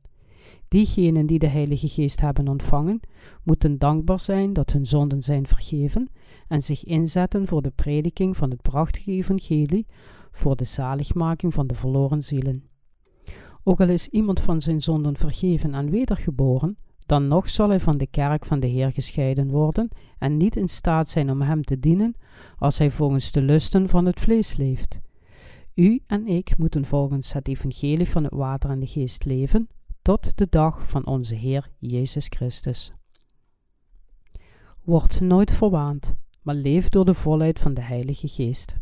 Diegenen 0.67 1.25
die 1.25 1.39
de 1.39 1.47
Heilige 1.47 1.87
Geest 1.87 2.21
hebben 2.21 2.47
ontvangen, 2.47 2.99
moeten 3.43 3.77
dankbaar 3.77 4.19
zijn 4.19 4.53
dat 4.53 4.71
hun 4.71 4.85
zonden 4.85 5.21
zijn 5.21 5.47
vergeven 5.47 6.09
en 6.47 6.61
zich 6.63 6.83
inzetten 6.83 7.47
voor 7.47 7.61
de 7.61 7.71
prediking 7.75 8.37
van 8.37 8.49
het 8.49 8.61
prachtige 8.61 9.11
evangelie, 9.11 9.85
voor 10.31 10.55
de 10.55 10.63
zaligmaking 10.63 11.53
van 11.53 11.67
de 11.67 11.75
verloren 11.75 12.23
zielen. 12.23 12.63
Ook 13.63 13.81
al 13.81 13.89
is 13.89 14.07
iemand 14.07 14.39
van 14.39 14.61
zijn 14.61 14.81
zonden 14.81 15.15
vergeven 15.15 15.73
en 15.73 15.89
wedergeboren, 15.89 16.77
dan 17.05 17.27
nog 17.27 17.49
zal 17.49 17.69
hij 17.69 17.79
van 17.79 17.97
de 17.97 18.07
kerk 18.07 18.45
van 18.45 18.59
de 18.59 18.67
Heer 18.67 18.91
gescheiden 18.91 19.49
worden 19.49 19.89
en 20.17 20.37
niet 20.37 20.55
in 20.55 20.69
staat 20.69 21.09
zijn 21.09 21.31
om 21.31 21.41
hem 21.41 21.63
te 21.63 21.79
dienen 21.79 22.15
als 22.57 22.77
hij 22.77 22.91
volgens 22.91 23.31
de 23.31 23.41
lusten 23.41 23.89
van 23.89 24.05
het 24.05 24.19
vlees 24.19 24.55
leeft. 24.55 24.99
U 25.73 26.01
en 26.07 26.27
ik 26.27 26.57
moeten 26.57 26.85
volgens 26.85 27.33
het 27.33 27.47
evangelie 27.47 28.09
van 28.09 28.23
het 28.23 28.33
water 28.33 28.69
en 28.69 28.79
de 28.79 28.87
geest 28.87 29.25
leven 29.25 29.67
tot 30.01 30.37
de 30.37 30.47
dag 30.49 30.89
van 30.89 31.05
onze 31.05 31.35
Heer 31.35 31.69
Jezus 31.79 32.25
Christus. 32.29 32.93
Word 34.83 35.21
nooit 35.21 35.51
verwaand, 35.51 36.15
maar 36.41 36.55
leef 36.55 36.89
door 36.89 37.05
de 37.05 37.13
volheid 37.13 37.59
van 37.59 37.73
de 37.73 37.81
Heilige 37.81 38.27
Geest. 38.27 38.75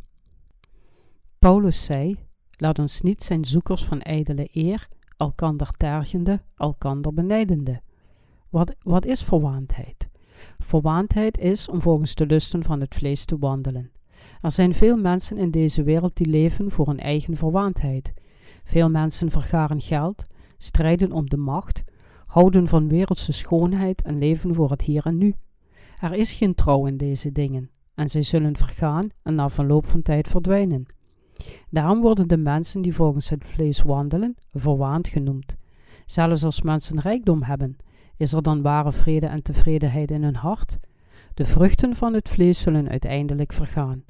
Paulus 1.39 1.85
zei: 1.85 2.17
Laat 2.57 2.79
ons 2.79 3.01
niet 3.01 3.23
zijn 3.23 3.45
zoekers 3.45 3.83
van 3.83 4.01
ijdele 4.01 4.49
eer, 4.51 4.87
elkander 5.17 5.71
tergende, 5.77 6.41
elkander 6.55 7.13
benijdende. 7.13 7.81
Wat, 8.53 8.75
wat 8.81 9.05
is 9.05 9.23
verwaandheid? 9.23 10.09
Verwaandheid 10.59 11.37
is 11.37 11.69
om 11.69 11.81
volgens 11.81 12.15
de 12.15 12.25
lusten 12.25 12.63
van 12.63 12.79
het 12.79 12.95
vlees 12.95 13.25
te 13.25 13.37
wandelen. 13.37 13.91
Er 14.41 14.51
zijn 14.51 14.73
veel 14.73 14.97
mensen 14.97 15.37
in 15.37 15.51
deze 15.51 15.83
wereld 15.83 16.15
die 16.15 16.27
leven 16.27 16.71
voor 16.71 16.87
hun 16.87 16.99
eigen 16.99 17.37
verwaandheid. 17.37 18.13
Veel 18.63 18.89
mensen 18.89 19.31
vergaren 19.31 19.81
geld, 19.81 20.23
strijden 20.57 21.11
om 21.11 21.29
de 21.29 21.37
macht, 21.37 21.83
houden 22.25 22.67
van 22.67 22.87
wereldse 22.87 23.31
schoonheid 23.31 24.01
en 24.01 24.17
leven 24.17 24.55
voor 24.55 24.71
het 24.71 24.81
hier 24.81 25.05
en 25.05 25.17
nu. 25.17 25.35
Er 25.99 26.13
is 26.13 26.33
geen 26.33 26.55
trouw 26.55 26.85
in 26.85 26.97
deze 26.97 27.31
dingen, 27.31 27.69
en 27.95 28.09
zij 28.09 28.23
zullen 28.23 28.57
vergaan 28.57 29.09
en 29.23 29.35
na 29.35 29.49
verloop 29.49 29.85
van 29.85 30.01
tijd 30.01 30.27
verdwijnen. 30.27 30.85
Daarom 31.69 32.01
worden 32.01 32.27
de 32.27 32.37
mensen 32.37 32.81
die 32.81 32.95
volgens 32.95 33.29
het 33.29 33.45
vlees 33.45 33.81
wandelen, 33.81 34.35
verwaand 34.51 35.07
genoemd. 35.07 35.55
Zelfs 36.05 36.43
als 36.43 36.61
mensen 36.61 36.99
rijkdom 36.99 37.43
hebben, 37.43 37.77
is 38.23 38.33
er 38.33 38.43
dan 38.43 38.61
ware 38.61 38.91
vrede 38.91 39.25
en 39.25 39.43
tevredenheid 39.43 40.11
in 40.11 40.23
hun 40.23 40.35
hart? 40.35 40.79
De 41.33 41.45
vruchten 41.45 41.95
van 41.95 42.13
het 42.13 42.29
vlees 42.29 42.59
zullen 42.59 42.89
uiteindelijk 42.89 43.53
vergaan. 43.53 44.03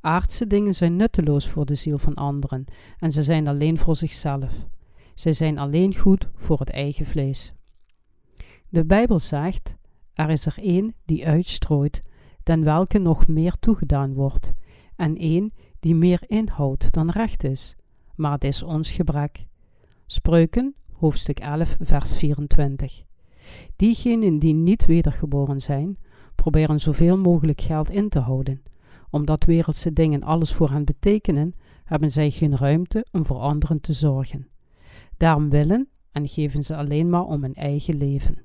Aardse 0.00 0.46
dingen 0.46 0.74
zijn 0.74 0.96
nutteloos 0.96 1.48
voor 1.48 1.64
de 1.64 1.74
ziel 1.74 1.98
van 1.98 2.14
anderen 2.14 2.64
en 2.98 3.12
ze 3.12 3.22
zijn 3.22 3.48
alleen 3.48 3.78
voor 3.78 3.96
zichzelf. 3.96 4.66
Zij 5.14 5.32
zijn 5.32 5.58
alleen 5.58 5.96
goed 5.96 6.28
voor 6.36 6.58
het 6.58 6.70
eigen 6.70 7.06
vlees. 7.06 7.52
De 8.68 8.84
Bijbel 8.84 9.18
zegt: 9.18 9.74
Er 10.14 10.30
is 10.30 10.46
er 10.46 10.54
één 10.58 10.94
die 11.04 11.26
uitstrooit, 11.26 12.02
dan 12.42 12.64
welke 12.64 12.98
nog 12.98 13.26
meer 13.26 13.56
toegedaan 13.60 14.14
wordt, 14.14 14.52
en 14.96 15.16
één 15.16 15.52
die 15.80 15.94
meer 15.94 16.22
inhoudt 16.26 16.92
dan 16.92 17.10
recht 17.10 17.44
is. 17.44 17.76
Maar 18.14 18.32
het 18.32 18.44
is 18.44 18.62
ons 18.62 18.92
gebrek. 18.92 19.46
Spreuken, 20.06 20.74
hoofdstuk 20.92 21.38
11, 21.38 21.76
vers 21.80 22.16
24. 22.16 23.02
Diegenen 23.76 24.38
die 24.38 24.54
niet 24.54 24.86
wedergeboren 24.86 25.60
zijn, 25.60 25.98
proberen 26.34 26.80
zoveel 26.80 27.18
mogelijk 27.18 27.60
geld 27.60 27.90
in 27.90 28.08
te 28.08 28.18
houden. 28.18 28.62
Omdat 29.10 29.44
wereldse 29.44 29.92
dingen 29.92 30.22
alles 30.22 30.52
voor 30.52 30.70
hen 30.70 30.84
betekenen, 30.84 31.54
hebben 31.84 32.12
zij 32.12 32.30
geen 32.30 32.56
ruimte 32.56 33.06
om 33.10 33.26
voor 33.26 33.38
anderen 33.38 33.80
te 33.80 33.92
zorgen. 33.92 34.48
Daarom 35.16 35.50
willen 35.50 35.88
en 36.12 36.28
geven 36.28 36.64
ze 36.64 36.76
alleen 36.76 37.10
maar 37.10 37.24
om 37.24 37.42
hun 37.42 37.54
eigen 37.54 37.96
leven. 37.96 38.42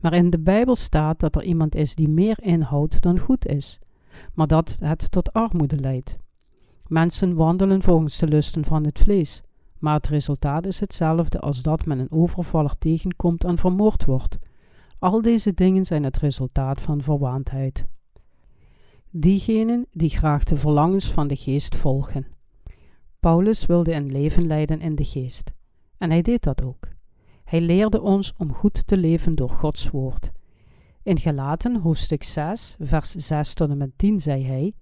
Maar 0.00 0.14
in 0.14 0.30
de 0.30 0.38
Bijbel 0.38 0.76
staat 0.76 1.20
dat 1.20 1.36
er 1.36 1.42
iemand 1.42 1.74
is 1.74 1.94
die 1.94 2.08
meer 2.08 2.36
inhoudt 2.40 3.00
dan 3.02 3.18
goed 3.18 3.46
is, 3.46 3.78
maar 4.34 4.46
dat 4.46 4.76
het 4.80 5.10
tot 5.10 5.32
armoede 5.32 5.78
leidt. 5.78 6.18
Mensen 6.86 7.34
wandelen 7.34 7.82
volgens 7.82 8.18
de 8.18 8.26
lusten 8.26 8.64
van 8.64 8.84
het 8.84 8.98
vlees, 8.98 9.42
maar 9.78 9.94
het 9.94 10.08
resultaat 10.08 10.66
is 10.66 10.80
hetzelfde 10.80 11.40
als 11.40 11.62
dat 11.62 11.86
men 11.86 11.98
een 11.98 12.12
overvaller 12.12 12.78
tegenkomt 12.78 13.44
en 13.44 13.58
vermoord 13.58 14.04
wordt. 14.04 14.38
Al 14.98 15.22
deze 15.22 15.54
dingen 15.54 15.84
zijn 15.84 16.04
het 16.04 16.16
resultaat 16.16 16.80
van 16.80 17.02
verwaandheid. 17.02 17.84
Diegenen 19.10 19.86
die 19.92 20.10
graag 20.10 20.44
de 20.44 20.56
verlangens 20.56 21.12
van 21.12 21.28
de 21.28 21.36
geest 21.36 21.76
volgen. 21.76 22.26
Paulus 23.20 23.66
wilde 23.66 23.92
een 23.92 24.12
leven 24.12 24.46
leiden 24.46 24.80
in 24.80 24.94
de 24.94 25.04
geest. 25.04 25.52
En 25.98 26.10
hij 26.10 26.22
deed 26.22 26.42
dat 26.42 26.62
ook. 26.62 26.88
Hij 27.44 27.60
leerde 27.60 28.00
ons 28.00 28.32
om 28.36 28.52
goed 28.52 28.86
te 28.86 28.96
leven 28.96 29.34
door 29.34 29.50
Gods 29.50 29.90
woord. 29.90 30.32
In 31.02 31.18
Galaten 31.18 31.80
hoofdstuk 31.80 32.22
6, 32.22 32.76
vers 32.80 33.10
6 33.10 33.54
tot 33.54 33.70
en 33.70 33.76
met 33.76 33.90
10 33.96 34.20
zei 34.20 34.44
hij: 34.44 34.74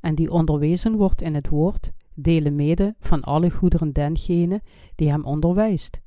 En 0.00 0.14
die 0.14 0.30
onderwezen 0.30 0.96
wordt 0.96 1.22
in 1.22 1.34
het 1.34 1.48
woord, 1.48 1.92
delen 2.22 2.56
mede 2.56 2.94
van 3.00 3.22
alle 3.22 3.50
goederen 3.50 3.92
dengene 3.92 4.62
die 4.94 5.10
hem 5.10 5.24
onderwijst. 5.24 6.00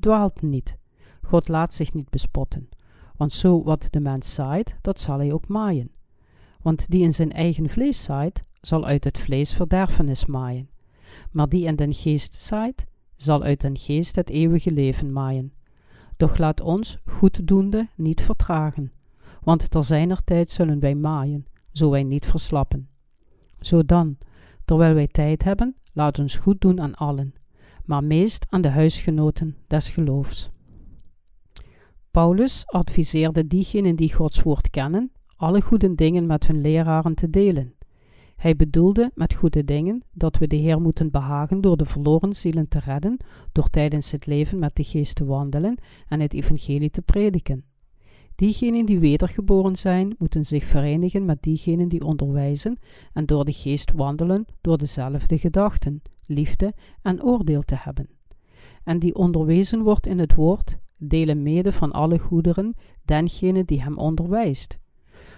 Dwaalt 0.00 0.42
niet. 0.42 0.76
God 1.22 1.48
laat 1.48 1.74
zich 1.74 1.92
niet 1.92 2.10
bespotten. 2.10 2.68
Want 3.16 3.32
zo 3.32 3.62
wat 3.62 3.86
de 3.90 4.00
mens 4.00 4.34
zaait, 4.34 4.76
dat 4.80 5.00
zal 5.00 5.18
hij 5.18 5.32
ook 5.32 5.48
maaien. 5.48 5.90
Want 6.62 6.90
die 6.90 7.02
in 7.02 7.14
zijn 7.14 7.32
eigen 7.32 7.68
vlees 7.68 8.02
zaait, 8.02 8.44
zal 8.60 8.86
uit 8.86 9.04
het 9.04 9.18
vlees 9.18 9.54
verderfenis 9.54 10.26
maaien. 10.26 10.68
Maar 11.30 11.48
die 11.48 11.66
in 11.66 11.76
den 11.76 11.94
geest 11.94 12.34
zaait, 12.34 12.86
zal 13.16 13.42
uit 13.42 13.60
den 13.60 13.78
geest 13.78 14.16
het 14.16 14.30
eeuwige 14.30 14.72
leven 14.72 15.12
maaien. 15.12 15.52
Doch 16.16 16.38
laat 16.38 16.60
ons, 16.60 16.98
goeddoende, 17.04 17.88
niet 17.96 18.20
vertragen, 18.20 18.92
want 19.42 19.70
ter 19.70 19.84
zijner 19.84 20.24
tijd 20.24 20.50
zullen 20.50 20.80
wij 20.80 20.94
maaien, 20.94 21.46
zo 21.72 21.90
wij 21.90 22.02
niet 22.02 22.26
verslappen. 22.26 22.88
Zo 23.60 23.84
dan, 23.84 24.18
terwijl 24.70 24.94
wij 24.94 25.06
tijd 25.06 25.44
hebben, 25.44 25.76
laat 25.92 26.18
ons 26.18 26.36
goed 26.36 26.60
doen 26.60 26.80
aan 26.80 26.94
allen, 26.94 27.34
maar 27.84 28.04
meest 28.04 28.46
aan 28.48 28.62
de 28.62 28.68
huisgenoten 28.68 29.56
des 29.66 29.88
geloofs. 29.88 30.50
Paulus 32.10 32.66
adviseerde 32.66 33.46
diegenen 33.46 33.96
die 33.96 34.14
Gods 34.14 34.42
woord 34.42 34.70
kennen, 34.70 35.12
alle 35.36 35.60
goede 35.60 35.94
dingen 35.94 36.26
met 36.26 36.46
hun 36.46 36.60
leraren 36.60 37.14
te 37.14 37.30
delen. 37.30 37.74
Hij 38.36 38.56
bedoelde 38.56 39.10
met 39.14 39.34
goede 39.34 39.64
dingen 39.64 40.02
dat 40.12 40.38
we 40.38 40.46
de 40.46 40.56
Heer 40.56 40.80
moeten 40.80 41.10
behagen 41.10 41.60
door 41.60 41.76
de 41.76 41.86
verloren 41.86 42.32
zielen 42.36 42.68
te 42.68 42.78
redden, 42.78 43.16
door 43.52 43.68
tijdens 43.68 44.10
het 44.10 44.26
leven 44.26 44.58
met 44.58 44.76
de 44.76 44.84
geest 44.84 45.14
te 45.14 45.24
wandelen 45.24 45.78
en 46.08 46.20
het 46.20 46.34
evangelie 46.34 46.90
te 46.90 47.02
prediken. 47.02 47.64
Diegenen 48.40 48.86
die 48.86 48.98
wedergeboren 48.98 49.76
zijn, 49.76 50.14
moeten 50.18 50.46
zich 50.46 50.64
verenigen 50.64 51.24
met 51.24 51.42
diegenen 51.42 51.88
die 51.88 52.04
onderwijzen 52.04 52.78
en 53.12 53.26
door 53.26 53.44
de 53.44 53.52
geest 53.52 53.92
wandelen 53.92 54.44
door 54.60 54.78
dezelfde 54.78 55.38
gedachten, 55.38 56.02
liefde 56.26 56.74
en 57.02 57.22
oordeel 57.22 57.62
te 57.62 57.74
hebben. 57.78 58.08
En 58.84 58.98
die 58.98 59.14
onderwezen 59.14 59.82
wordt 59.82 60.06
in 60.06 60.18
het 60.18 60.34
woord, 60.34 60.76
delen 60.96 61.42
mede 61.42 61.72
van 61.72 61.92
alle 61.92 62.18
goederen 62.18 62.74
dengene 63.04 63.64
die 63.64 63.82
hem 63.82 63.98
onderwijst. 63.98 64.78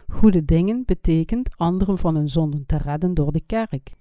Goede 0.07 0.45
dingen 0.45 0.83
betekent 0.85 1.57
anderen 1.57 1.99
van 1.99 2.15
hun 2.15 2.29
zonden 2.29 2.67
te 2.67 2.77
redden 2.77 3.15
door 3.15 3.33
de 3.33 3.43
kerk. 3.47 3.93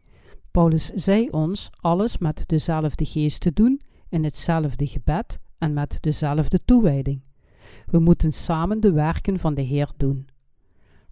Paulus 0.52 0.86
zei 0.86 1.30
ons 1.30 1.70
alles 1.80 2.18
met 2.18 2.44
dezelfde 2.48 3.06
geest 3.06 3.40
te 3.40 3.54
doen, 3.54 3.82
in 4.10 4.24
hetzelfde 4.24 4.88
gebed 4.88 5.40
en 5.58 5.74
met 5.74 5.98
dezelfde 6.02 6.60
toewijding. 6.66 7.22
We 7.92 8.00
moeten 8.00 8.34
samen 8.34 8.80
de 8.80 8.92
werken 8.92 9.40
van 9.40 9.54
de 9.54 9.62
Heer 9.62 9.90
doen. 9.98 10.28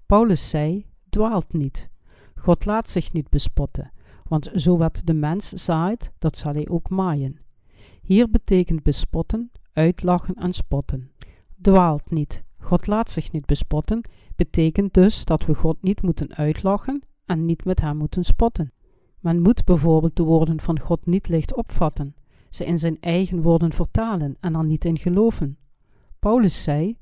Paulus 0.05 0.49
zei: 0.49 0.85
Dwaalt 1.09 1.53
niet. 1.53 1.89
God 2.35 2.65
laat 2.65 2.89
zich 2.89 3.13
niet 3.13 3.29
bespotten, 3.29 3.91
want 4.27 4.51
zo 4.55 4.77
wat 4.77 5.01
de 5.03 5.13
mens 5.13 5.49
zaait, 5.49 6.11
dat 6.19 6.37
zal 6.37 6.53
hij 6.53 6.67
ook 6.67 6.89
maaien. 6.89 7.39
Hier 8.01 8.29
betekent 8.29 8.83
bespotten, 8.83 9.51
uitlachen 9.73 10.35
en 10.35 10.53
spotten. 10.53 11.11
Dwaalt 11.61 12.09
niet. 12.11 12.43
God 12.57 12.87
laat 12.87 13.11
zich 13.11 13.31
niet 13.31 13.45
bespotten, 13.45 14.01
betekent 14.35 14.93
dus 14.93 15.25
dat 15.25 15.45
we 15.45 15.55
God 15.55 15.81
niet 15.81 16.01
moeten 16.01 16.35
uitlachen 16.35 17.01
en 17.25 17.45
niet 17.45 17.65
met 17.65 17.81
hem 17.81 17.97
moeten 17.97 18.23
spotten. 18.23 18.71
Men 19.19 19.41
moet 19.41 19.65
bijvoorbeeld 19.65 20.15
de 20.15 20.23
woorden 20.23 20.59
van 20.59 20.79
God 20.79 21.05
niet 21.05 21.27
licht 21.27 21.55
opvatten, 21.55 22.15
ze 22.49 22.65
in 22.65 22.79
zijn 22.79 22.97
eigen 22.99 23.41
woorden 23.41 23.73
vertalen 23.73 24.37
en 24.39 24.55
er 24.55 24.65
niet 24.65 24.85
in 24.85 24.97
geloven. 24.97 25.57
Paulus 26.19 26.63
zei: 26.63 26.97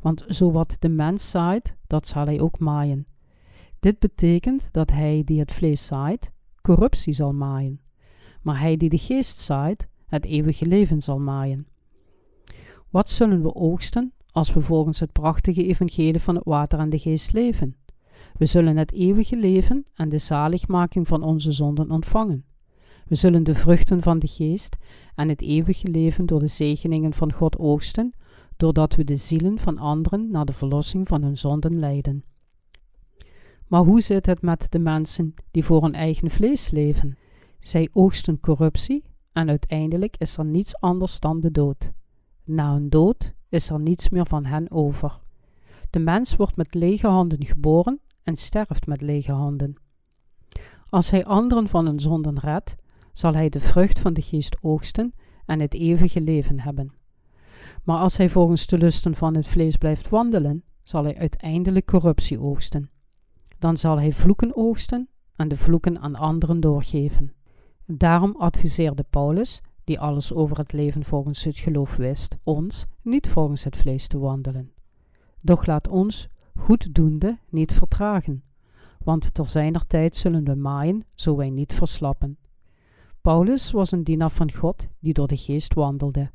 Want 0.00 0.24
zo 0.28 0.52
wat 0.52 0.76
de 0.78 0.88
mens 0.88 1.30
zaait, 1.30 1.76
dat 1.86 2.08
zal 2.08 2.24
hij 2.24 2.40
ook 2.40 2.58
maaien. 2.58 3.06
Dit 3.80 3.98
betekent 3.98 4.68
dat 4.72 4.90
hij 4.90 5.22
die 5.24 5.38
het 5.38 5.52
vlees 5.52 5.86
zaait, 5.86 6.32
corruptie 6.60 7.12
zal 7.12 7.32
maaien, 7.32 7.80
maar 8.42 8.60
hij 8.60 8.76
die 8.76 8.88
de 8.88 8.98
geest 8.98 9.40
zaait, 9.40 9.88
het 10.06 10.24
eeuwige 10.24 10.66
leven 10.66 11.02
zal 11.02 11.18
maaien. 11.18 11.66
Wat 12.90 13.10
zullen 13.10 13.42
we 13.42 13.54
oogsten 13.54 14.12
als 14.30 14.52
we 14.52 14.60
volgens 14.60 15.00
het 15.00 15.12
prachtige 15.12 15.66
evangelie 15.66 16.20
van 16.20 16.34
het 16.34 16.44
water 16.44 16.78
en 16.78 16.90
de 16.90 16.98
geest 16.98 17.32
leven? 17.32 17.76
We 18.36 18.46
zullen 18.46 18.76
het 18.76 18.92
eeuwige 18.92 19.36
leven 19.36 19.84
en 19.94 20.08
de 20.08 20.18
zaligmaking 20.18 21.08
van 21.08 21.22
onze 21.22 21.52
zonden 21.52 21.90
ontvangen. 21.90 22.44
We 23.06 23.14
zullen 23.14 23.44
de 23.44 23.54
vruchten 23.54 24.02
van 24.02 24.18
de 24.18 24.26
geest 24.26 24.76
en 25.14 25.28
het 25.28 25.40
eeuwige 25.40 25.88
leven 25.88 26.26
door 26.26 26.40
de 26.40 26.46
zegeningen 26.46 27.12
van 27.12 27.32
God 27.32 27.58
oogsten, 27.58 28.14
doordat 28.56 28.94
we 28.94 29.04
de 29.04 29.16
zielen 29.16 29.58
van 29.58 29.78
anderen 29.78 30.30
naar 30.30 30.44
de 30.44 30.52
verlossing 30.52 31.08
van 31.08 31.22
hun 31.22 31.36
zonden 31.36 31.78
leiden. 31.78 32.24
Maar 33.66 33.82
hoe 33.82 34.00
zit 34.00 34.26
het 34.26 34.42
met 34.42 34.66
de 34.70 34.78
mensen 34.78 35.34
die 35.50 35.64
voor 35.64 35.82
hun 35.82 35.94
eigen 35.94 36.30
vlees 36.30 36.70
leven? 36.70 37.18
Zij 37.58 37.88
oogsten 37.92 38.40
corruptie 38.40 39.04
en 39.32 39.48
uiteindelijk 39.48 40.16
is 40.16 40.36
er 40.36 40.44
niets 40.44 40.80
anders 40.80 41.20
dan 41.20 41.40
de 41.40 41.50
dood. 41.50 41.92
Na 42.44 42.74
een 42.74 42.90
dood 42.90 43.32
is 43.48 43.70
er 43.70 43.80
niets 43.80 44.08
meer 44.08 44.26
van 44.26 44.44
hen 44.44 44.70
over. 44.70 45.20
De 45.90 45.98
mens 45.98 46.36
wordt 46.36 46.56
met 46.56 46.74
lege 46.74 47.06
handen 47.06 47.44
geboren 47.44 48.00
en 48.22 48.36
sterft 48.36 48.86
met 48.86 49.00
lege 49.00 49.32
handen. 49.32 49.74
Als 50.88 51.10
hij 51.10 51.24
anderen 51.24 51.68
van 51.68 51.86
hun 51.86 52.00
zonden 52.00 52.38
redt, 52.38 52.74
zal 53.12 53.34
hij 53.34 53.48
de 53.48 53.60
vrucht 53.60 53.98
van 53.98 54.12
de 54.12 54.22
geest 54.22 54.56
oogsten 54.60 55.14
en 55.46 55.60
het 55.60 55.74
eeuwige 55.74 56.20
leven 56.20 56.60
hebben. 56.60 56.92
Maar 57.82 57.98
als 57.98 58.16
hij 58.16 58.28
volgens 58.28 58.66
de 58.66 58.78
lusten 58.78 59.14
van 59.14 59.34
het 59.34 59.46
vlees 59.46 59.76
blijft 59.76 60.08
wandelen, 60.08 60.64
zal 60.82 61.04
hij 61.04 61.16
uiteindelijk 61.16 61.86
corruptie 61.86 62.40
oogsten. 62.40 62.90
Dan 63.58 63.76
zal 63.76 63.98
hij 63.98 64.12
vloeken 64.12 64.56
oogsten 64.56 65.08
en 65.36 65.48
de 65.48 65.56
vloeken 65.56 66.00
aan 66.00 66.14
anderen 66.14 66.60
doorgeven. 66.60 67.32
Daarom 67.86 68.34
adviseerde 68.36 69.04
Paulus, 69.10 69.60
die 69.84 70.00
alles 70.00 70.32
over 70.32 70.58
het 70.58 70.72
leven 70.72 71.04
volgens 71.04 71.44
het 71.44 71.58
geloof 71.58 71.96
wist, 71.96 72.36
ons 72.42 72.86
niet 73.02 73.28
volgens 73.28 73.64
het 73.64 73.76
vlees 73.76 74.06
te 74.06 74.18
wandelen. 74.18 74.72
Doch 75.40 75.66
laat 75.66 75.88
ons, 75.88 76.28
goeddoende, 76.54 77.38
niet 77.48 77.72
vertragen, 77.72 78.42
want 79.04 79.34
ter 79.34 79.46
zijner 79.46 79.86
tijd 79.86 80.16
zullen 80.16 80.44
we 80.44 80.54
maaien, 80.54 81.04
zo 81.14 81.36
wij 81.36 81.50
niet 81.50 81.72
verslappen. 81.72 82.38
Paulus 83.20 83.70
was 83.70 83.92
een 83.92 84.04
dienaar 84.04 84.30
van 84.30 84.52
God 84.52 84.88
die 85.00 85.12
door 85.12 85.28
de 85.28 85.36
geest 85.36 85.74
wandelde. 85.74 86.30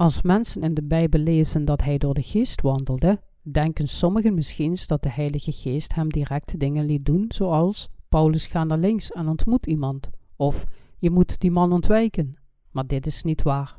Als 0.00 0.22
mensen 0.22 0.62
in 0.62 0.74
de 0.74 0.82
Bijbel 0.82 1.20
lezen 1.20 1.64
dat 1.64 1.82
hij 1.82 1.98
door 1.98 2.14
de 2.14 2.22
geest 2.22 2.60
wandelde, 2.60 3.20
denken 3.42 3.88
sommigen 3.88 4.34
misschien 4.34 4.76
dat 4.86 5.02
de 5.02 5.10
Heilige 5.10 5.52
Geest 5.52 5.94
hem 5.94 6.08
direct 6.08 6.60
dingen 6.60 6.84
liet 6.84 7.04
doen, 7.04 7.24
zoals 7.28 7.88
Paulus 8.08 8.46
ga 8.46 8.64
naar 8.64 8.78
links 8.78 9.10
en 9.10 9.28
ontmoet 9.28 9.66
iemand, 9.66 10.10
of 10.36 10.64
je 10.98 11.10
moet 11.10 11.40
die 11.40 11.50
man 11.50 11.72
ontwijken. 11.72 12.36
Maar 12.70 12.86
dit 12.86 13.06
is 13.06 13.22
niet 13.22 13.42
waar. 13.42 13.78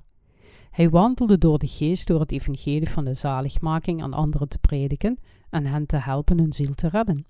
Hij 0.69 0.89
wandelde 0.89 1.37
door 1.37 1.59
de 1.59 1.67
geest 1.67 2.07
door 2.07 2.19
het 2.19 2.31
evangelie 2.31 2.89
van 2.89 3.05
de 3.05 3.13
zaligmaking 3.13 4.03
aan 4.03 4.13
anderen 4.13 4.47
te 4.47 4.59
prediken 4.59 5.19
en 5.49 5.65
hen 5.65 5.85
te 5.85 5.97
helpen 5.97 6.39
hun 6.39 6.53
ziel 6.53 6.73
te 6.73 6.87
redden. 6.87 7.25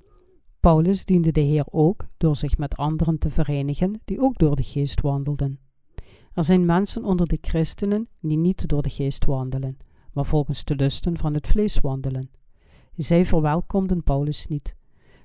Paulus 0.59 1.05
diende 1.05 1.31
de 1.31 1.41
Heer 1.41 1.65
ook 1.69 2.07
door 2.17 2.35
zich 2.35 2.57
met 2.57 2.77
anderen 2.77 3.17
te 3.17 3.29
verenigen 3.29 4.01
die 4.05 4.21
ook 4.21 4.37
door 4.37 4.55
de 4.55 4.63
geest 4.63 5.01
wandelden. 5.01 5.70
Er 6.33 6.43
zijn 6.43 6.65
mensen 6.65 7.03
onder 7.03 7.27
de 7.27 7.37
christenen 7.41 8.07
die 8.19 8.37
niet 8.37 8.67
door 8.67 8.81
de 8.81 8.89
geest 8.89 9.25
wandelen, 9.25 9.77
maar 10.13 10.25
volgens 10.25 10.63
de 10.63 10.75
lusten 10.75 11.17
van 11.17 11.33
het 11.33 11.47
vlees 11.47 11.79
wandelen. 11.79 12.29
Zij 12.95 13.25
verwelkomden 13.25 14.03
Paulus 14.03 14.47
niet, 14.47 14.75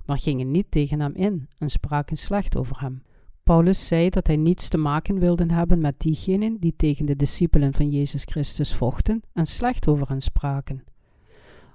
maar 0.05 0.19
gingen 0.19 0.51
niet 0.51 0.71
tegen 0.71 1.01
hem 1.01 1.15
in 1.15 1.49
en 1.59 1.71
spraken 1.71 2.17
slecht 2.17 2.57
over 2.57 2.81
hem. 2.81 3.03
Paulus 3.43 3.87
zei 3.87 4.09
dat 4.09 4.27
hij 4.27 4.37
niets 4.37 4.69
te 4.69 4.77
maken 4.77 5.19
wilde 5.19 5.53
hebben 5.53 5.79
met 5.79 6.01
diegenen 6.01 6.57
die 6.61 6.75
tegen 6.77 7.07
de 7.07 7.17
discipelen 7.17 7.75
van 7.75 7.91
Jezus 7.91 8.23
Christus 8.25 8.75
vochten 8.75 9.23
en 9.33 9.47
slecht 9.47 9.89
over 9.89 10.09
hen 10.09 10.21
spraken. 10.21 10.85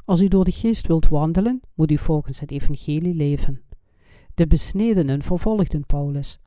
Als 0.06 0.22
u 0.22 0.28
door 0.28 0.44
de 0.44 0.52
geest 0.52 0.88
wilt 0.88 1.08
wandelen, 1.08 1.62
moet 1.74 1.92
u 1.92 1.98
volgens 1.98 2.40
het 2.40 2.52
evangelie 2.52 3.14
leven. 3.14 3.62
De 4.34 4.48
besnedenen 4.48 5.22
vervolgden 5.22 5.86
Paulus. 5.86 6.40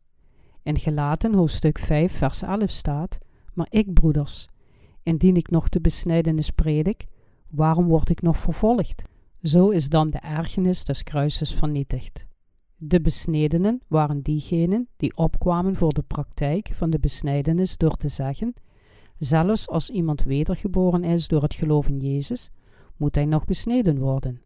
In 0.64 0.78
Gelaten 0.78 1.34
hoofdstuk 1.34 1.78
5 1.78 2.12
vers 2.12 2.42
11 2.42 2.70
staat, 2.70 3.18
Maar 3.52 3.66
ik, 3.70 3.92
broeders, 3.92 4.48
indien 5.02 5.36
ik 5.36 5.50
nog 5.50 5.68
de 5.68 5.80
besnijdenis 5.80 6.50
predik, 6.50 7.06
waarom 7.50 7.86
word 7.86 8.10
ik 8.10 8.22
nog 8.22 8.38
vervolgd? 8.38 9.02
Zo 9.42 9.68
is 9.68 9.88
dan 9.88 10.08
de 10.08 10.18
ergernis 10.18 10.84
des 10.84 11.02
kruises 11.02 11.54
vernietigd. 11.54 12.26
De 12.76 13.00
besnedenen 13.00 13.82
waren 13.88 14.22
diegenen 14.22 14.88
die 14.96 15.16
opkwamen 15.16 15.76
voor 15.76 15.92
de 15.92 16.02
praktijk 16.02 16.70
van 16.72 16.90
de 16.90 16.98
besnijdenis 16.98 17.76
door 17.76 17.96
te 17.96 18.08
zeggen: 18.08 18.54
Zelfs 19.18 19.68
als 19.68 19.90
iemand 19.90 20.22
wedergeboren 20.22 21.04
is 21.04 21.28
door 21.28 21.42
het 21.42 21.54
geloof 21.54 21.88
in 21.88 21.98
Jezus, 21.98 22.50
moet 22.96 23.14
hij 23.14 23.26
nog 23.26 23.44
besneden 23.44 23.98
worden. 23.98 24.42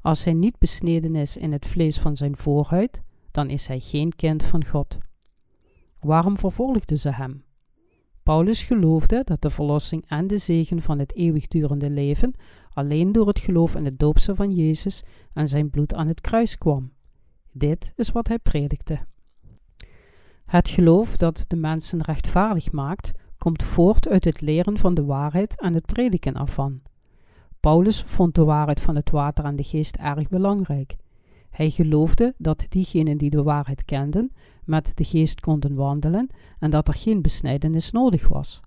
Als 0.00 0.24
hij 0.24 0.34
niet 0.34 0.58
besneden 0.58 1.14
is 1.14 1.36
in 1.36 1.52
het 1.52 1.66
vlees 1.66 1.98
van 1.98 2.16
zijn 2.16 2.36
voorhuid, 2.36 3.02
dan 3.30 3.48
is 3.48 3.66
hij 3.66 3.80
geen 3.80 4.14
kind 4.16 4.44
van 4.44 4.64
God. 4.64 4.98
Waarom 6.06 6.38
vervolgden 6.38 6.98
ze 6.98 7.10
hem? 7.10 7.44
Paulus 8.22 8.62
geloofde 8.62 9.22
dat 9.24 9.42
de 9.42 9.50
verlossing 9.50 10.04
en 10.08 10.26
de 10.26 10.38
zegen 10.38 10.82
van 10.82 10.98
het 10.98 11.14
eeuwigdurende 11.14 11.90
leven 11.90 12.34
alleen 12.72 13.12
door 13.12 13.26
het 13.26 13.40
geloof 13.40 13.74
in 13.74 13.84
het 13.84 13.98
doopse 13.98 14.34
van 14.34 14.54
Jezus 14.54 15.02
en 15.32 15.48
zijn 15.48 15.70
bloed 15.70 15.94
aan 15.94 16.08
het 16.08 16.20
kruis 16.20 16.58
kwam. 16.58 16.92
Dit 17.52 17.92
is 17.96 18.10
wat 18.10 18.28
hij 18.28 18.38
predikte. 18.38 18.98
Het 20.44 20.68
geloof 20.68 21.16
dat 21.16 21.44
de 21.48 21.56
mensen 21.56 22.02
rechtvaardig 22.02 22.72
maakt, 22.72 23.12
komt 23.38 23.62
voort 23.62 24.08
uit 24.08 24.24
het 24.24 24.40
leren 24.40 24.78
van 24.78 24.94
de 24.94 25.04
waarheid 25.04 25.60
en 25.60 25.74
het 25.74 25.86
prediken 25.86 26.34
ervan. 26.34 26.82
Paulus 27.60 28.02
vond 28.02 28.34
de 28.34 28.44
waarheid 28.44 28.80
van 28.80 28.96
het 28.96 29.10
water 29.10 29.44
en 29.44 29.56
de 29.56 29.64
geest 29.64 29.96
erg 29.96 30.28
belangrijk. 30.28 30.96
Hij 31.56 31.70
geloofde 31.70 32.34
dat 32.38 32.66
diegenen 32.68 33.18
die 33.18 33.30
de 33.30 33.42
waarheid 33.42 33.84
kenden, 33.84 34.32
met 34.64 34.96
de 34.96 35.04
geest 35.04 35.40
konden 35.40 35.74
wandelen 35.74 36.28
en 36.58 36.70
dat 36.70 36.88
er 36.88 36.94
geen 36.94 37.22
besnijdenis 37.22 37.90
nodig 37.90 38.28
was. 38.28 38.60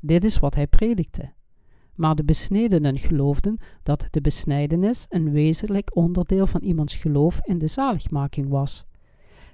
Dit 0.00 0.24
is 0.24 0.38
wat 0.38 0.54
hij 0.54 0.66
predikte. 0.66 1.32
Maar 1.94 2.14
de 2.14 2.24
besnedenen 2.24 2.98
geloofden 2.98 3.58
dat 3.82 4.06
de 4.10 4.20
besnijdenis 4.20 5.06
een 5.08 5.30
wezenlijk 5.30 5.96
onderdeel 5.96 6.46
van 6.46 6.62
iemands 6.62 6.96
geloof 6.96 7.40
in 7.42 7.58
de 7.58 7.66
zaligmaking 7.66 8.48
was. 8.48 8.84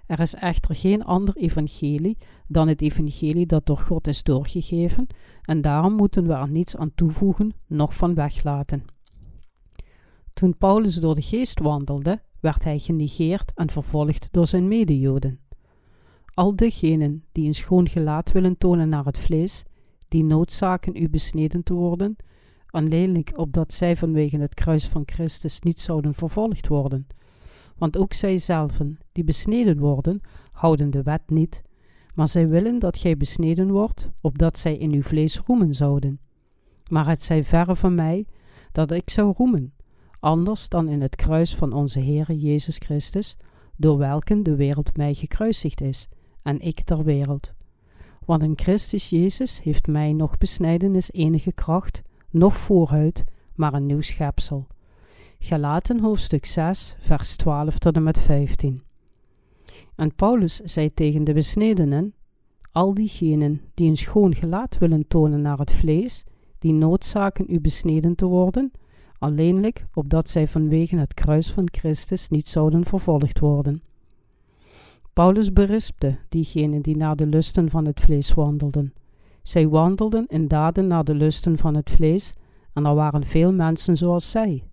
Er 0.07 0.21
is 0.21 0.35
echter 0.35 0.75
geen 0.75 1.05
ander 1.05 1.37
evangelie 1.37 2.19
dan 2.49 2.69
het 2.69 2.83
evangelie 2.83 3.47
dat 3.47 3.67
door 3.67 3.79
God 3.79 4.07
is 4.07 4.23
doorgegeven, 4.23 5.07
en 5.43 5.61
daarom 5.61 5.93
moeten 5.95 6.27
we 6.27 6.33
er 6.33 6.51
niets 6.51 6.77
aan 6.77 6.95
toevoegen, 6.95 7.55
noch 7.67 7.95
van 7.95 8.15
weglaten. 8.15 8.85
Toen 10.33 10.59
Paulus 10.59 10.95
door 10.95 11.15
de 11.15 11.23
geest 11.23 11.61
wandelde, 11.61 12.21
werd 12.43 12.65
hij 12.65 12.79
genegeerd 12.79 13.53
en 13.55 13.71
vervolgd 13.71 14.29
door 14.31 14.47
zijn 14.47 14.69
medejoden. 14.69 15.39
Al 16.35 16.57
degenen 16.57 17.25
die 17.33 17.47
een 17.47 17.55
schoon 17.55 17.89
gelaat 17.89 18.33
willen 18.33 18.59
tonen 18.59 18.89
naar 18.89 19.05
het 19.05 19.19
vlees, 19.19 19.65
die 20.09 20.25
noodzaken 20.25 21.03
u 21.03 21.09
besneden 21.09 21.63
te 21.63 21.75
worden, 21.75 22.17
alleenlijk 22.67 23.33
opdat 23.39 23.73
zij 23.73 23.97
vanwege 23.97 24.39
het 24.39 24.55
kruis 24.55 24.89
van 24.89 25.03
Christus 25.07 25.61
niet 25.61 25.81
zouden 25.81 26.15
vervolgd 26.15 26.69
worden. 26.69 27.07
Want 27.77 27.97
ook 27.97 28.13
zij 28.13 28.39
zelven, 28.39 28.99
die 29.13 29.25
besneden 29.25 29.79
worden, 29.79 30.21
houden 30.53 30.91
de 30.91 31.03
wet 31.03 31.31
niet, 31.31 31.63
maar 32.15 32.29
zij 32.29 32.49
willen 32.49 32.79
dat 32.79 32.99
gij 32.99 33.17
besneden 33.17 33.71
wordt, 33.71 34.11
opdat 34.21 34.59
zij 34.59 34.77
in 34.77 34.93
uw 34.93 35.03
vlees 35.03 35.39
roemen 35.39 35.75
zouden. 35.75 36.21
Maar 36.91 37.09
het 37.09 37.23
zij 37.23 37.45
verre 37.45 37.77
van 37.77 37.95
mij 37.95 38.27
dat 38.73 38.91
ik 38.91 39.11
zou 39.11 39.35
roemen, 39.37 39.73
anders 40.23 40.69
dan 40.69 40.89
in 40.89 41.01
het 41.01 41.17
kruis 41.17 41.55
van 41.55 41.73
onze 41.73 42.01
Heere 42.01 42.39
Jezus 42.39 42.77
Christus, 42.77 43.37
door 43.77 43.99
welken 43.99 44.43
de 44.43 44.57
wereld 44.57 44.97
mij 44.97 45.15
gekruisigd 45.15 45.81
is, 45.81 46.09
en 46.43 46.61
ik 46.61 46.83
ter 46.83 47.05
wereld. 47.05 47.53
Want 48.25 48.43
in 48.43 48.59
Christus 48.59 49.09
Jezus 49.09 49.63
heeft 49.63 49.87
mij 49.87 50.13
nog 50.13 50.39
besnijdenis 50.39 51.13
enige 51.13 51.53
kracht, 51.53 52.03
nog 52.31 52.57
voorhuid, 52.57 53.25
maar 53.55 53.75
een 53.75 53.87
nieuw 53.87 54.01
schepsel. 54.01 54.67
Galaten 55.39 56.01
hoofdstuk 56.01 56.47
6, 56.47 56.97
vers 56.99 57.37
12 57.37 57.79
tot 57.79 57.97
en 57.97 58.03
met 58.03 58.19
15. 58.19 58.81
En 59.95 60.15
Paulus 60.15 60.57
zei 60.57 60.95
tegen 60.95 61.25
de 61.25 61.33
besnedenen: 61.33 62.15
Al 62.73 62.95
diegenen 62.95 63.61
die 63.75 63.89
een 63.89 63.97
schoon 63.97 64.35
gelaat 64.35 64.79
willen 64.79 65.09
tonen 65.09 65.41
naar 65.41 65.59
het 65.59 65.73
vlees, 65.73 66.25
die 66.59 66.73
noodzaken 66.73 67.45
u 67.49 67.61
besneden 67.61 68.15
te 68.15 68.27
worden, 68.27 68.73
alleenlijk 69.23 69.87
opdat 69.95 70.31
zij 70.31 70.49
vanwege 70.49 70.97
het 70.97 71.15
kruis 71.15 71.51
van 71.51 71.69
Christus 71.71 72.29
niet 72.29 72.49
zouden 72.49 72.85
vervolgd 72.85 73.39
worden. 73.39 73.83
Paulus 75.13 75.53
berispte 75.53 76.19
diegenen 76.29 76.83
die 76.83 76.97
naar 76.97 77.17
de 77.17 77.27
lusten 77.27 77.71
van 77.71 77.85
het 77.87 78.01
vlees 78.01 78.35
wandelden. 78.35 78.95
Zij 79.43 79.69
wandelden 79.69 80.27
in 80.27 80.49
daden 80.49 80.87
naar 80.87 81.05
de 81.05 81.15
lusten 81.15 81.59
van 81.59 81.75
het 81.75 81.91
vlees, 81.91 82.35
en 82.73 82.87
er 82.87 82.95
waren 82.95 83.25
veel 83.25 83.53
mensen 83.53 83.97
zoals 83.97 84.31
zij. 84.31 84.65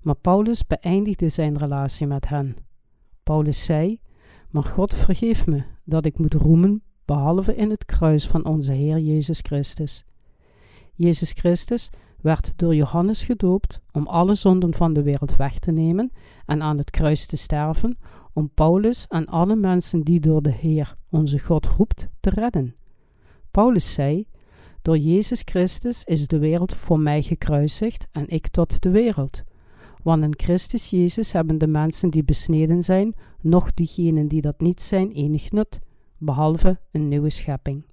Maar 0.00 0.14
Paulus 0.14 0.66
beëindigde 0.66 1.28
zijn 1.28 1.58
relatie 1.58 2.06
met 2.06 2.28
hen. 2.28 2.56
Paulus 3.22 3.64
zei: 3.64 4.00
Maar 4.50 4.64
God 4.64 4.94
vergeef 4.94 5.46
me 5.46 5.62
dat 5.84 6.06
ik 6.06 6.18
moet 6.18 6.34
roemen, 6.34 6.82
behalve 7.04 7.54
in 7.54 7.70
het 7.70 7.84
kruis 7.84 8.26
van 8.26 8.44
onze 8.44 8.72
Heer 8.72 8.98
Jezus 8.98 9.40
Christus. 9.40 10.04
Jezus 10.94 11.32
Christus 11.32 11.90
werd 12.22 12.52
door 12.56 12.74
Johannes 12.74 13.24
gedoopt 13.24 13.80
om 13.92 14.06
alle 14.06 14.34
zonden 14.34 14.74
van 14.74 14.92
de 14.92 15.02
wereld 15.02 15.36
weg 15.36 15.58
te 15.58 15.70
nemen 15.70 16.12
en 16.46 16.62
aan 16.62 16.78
het 16.78 16.90
kruis 16.90 17.26
te 17.26 17.36
sterven, 17.36 17.98
om 18.32 18.50
Paulus 18.54 19.06
en 19.08 19.26
alle 19.26 19.56
mensen 19.56 20.02
die 20.02 20.20
door 20.20 20.42
de 20.42 20.52
Heer, 20.52 20.96
onze 21.10 21.38
God, 21.38 21.66
roept, 21.66 22.08
te 22.20 22.30
redden. 22.30 22.74
Paulus 23.50 23.92
zei: 23.92 24.26
Door 24.82 24.98
Jezus 24.98 25.42
Christus 25.44 26.04
is 26.04 26.26
de 26.26 26.38
wereld 26.38 26.74
voor 26.74 27.00
mij 27.00 27.22
gekruisigd 27.22 28.08
en 28.12 28.28
ik 28.28 28.48
tot 28.48 28.82
de 28.82 28.90
wereld. 28.90 29.42
Want 30.02 30.22
in 30.22 30.34
Christus 30.36 30.90
Jezus 30.90 31.32
hebben 31.32 31.58
de 31.58 31.66
mensen 31.66 32.10
die 32.10 32.24
besneden 32.24 32.82
zijn, 32.82 33.14
nog 33.40 33.74
diegenen 33.74 34.28
die 34.28 34.40
dat 34.40 34.60
niet 34.60 34.80
zijn, 34.82 35.12
enig 35.12 35.50
nut, 35.50 35.80
behalve 36.18 36.80
een 36.90 37.08
nieuwe 37.08 37.30
schepping. 37.30 37.84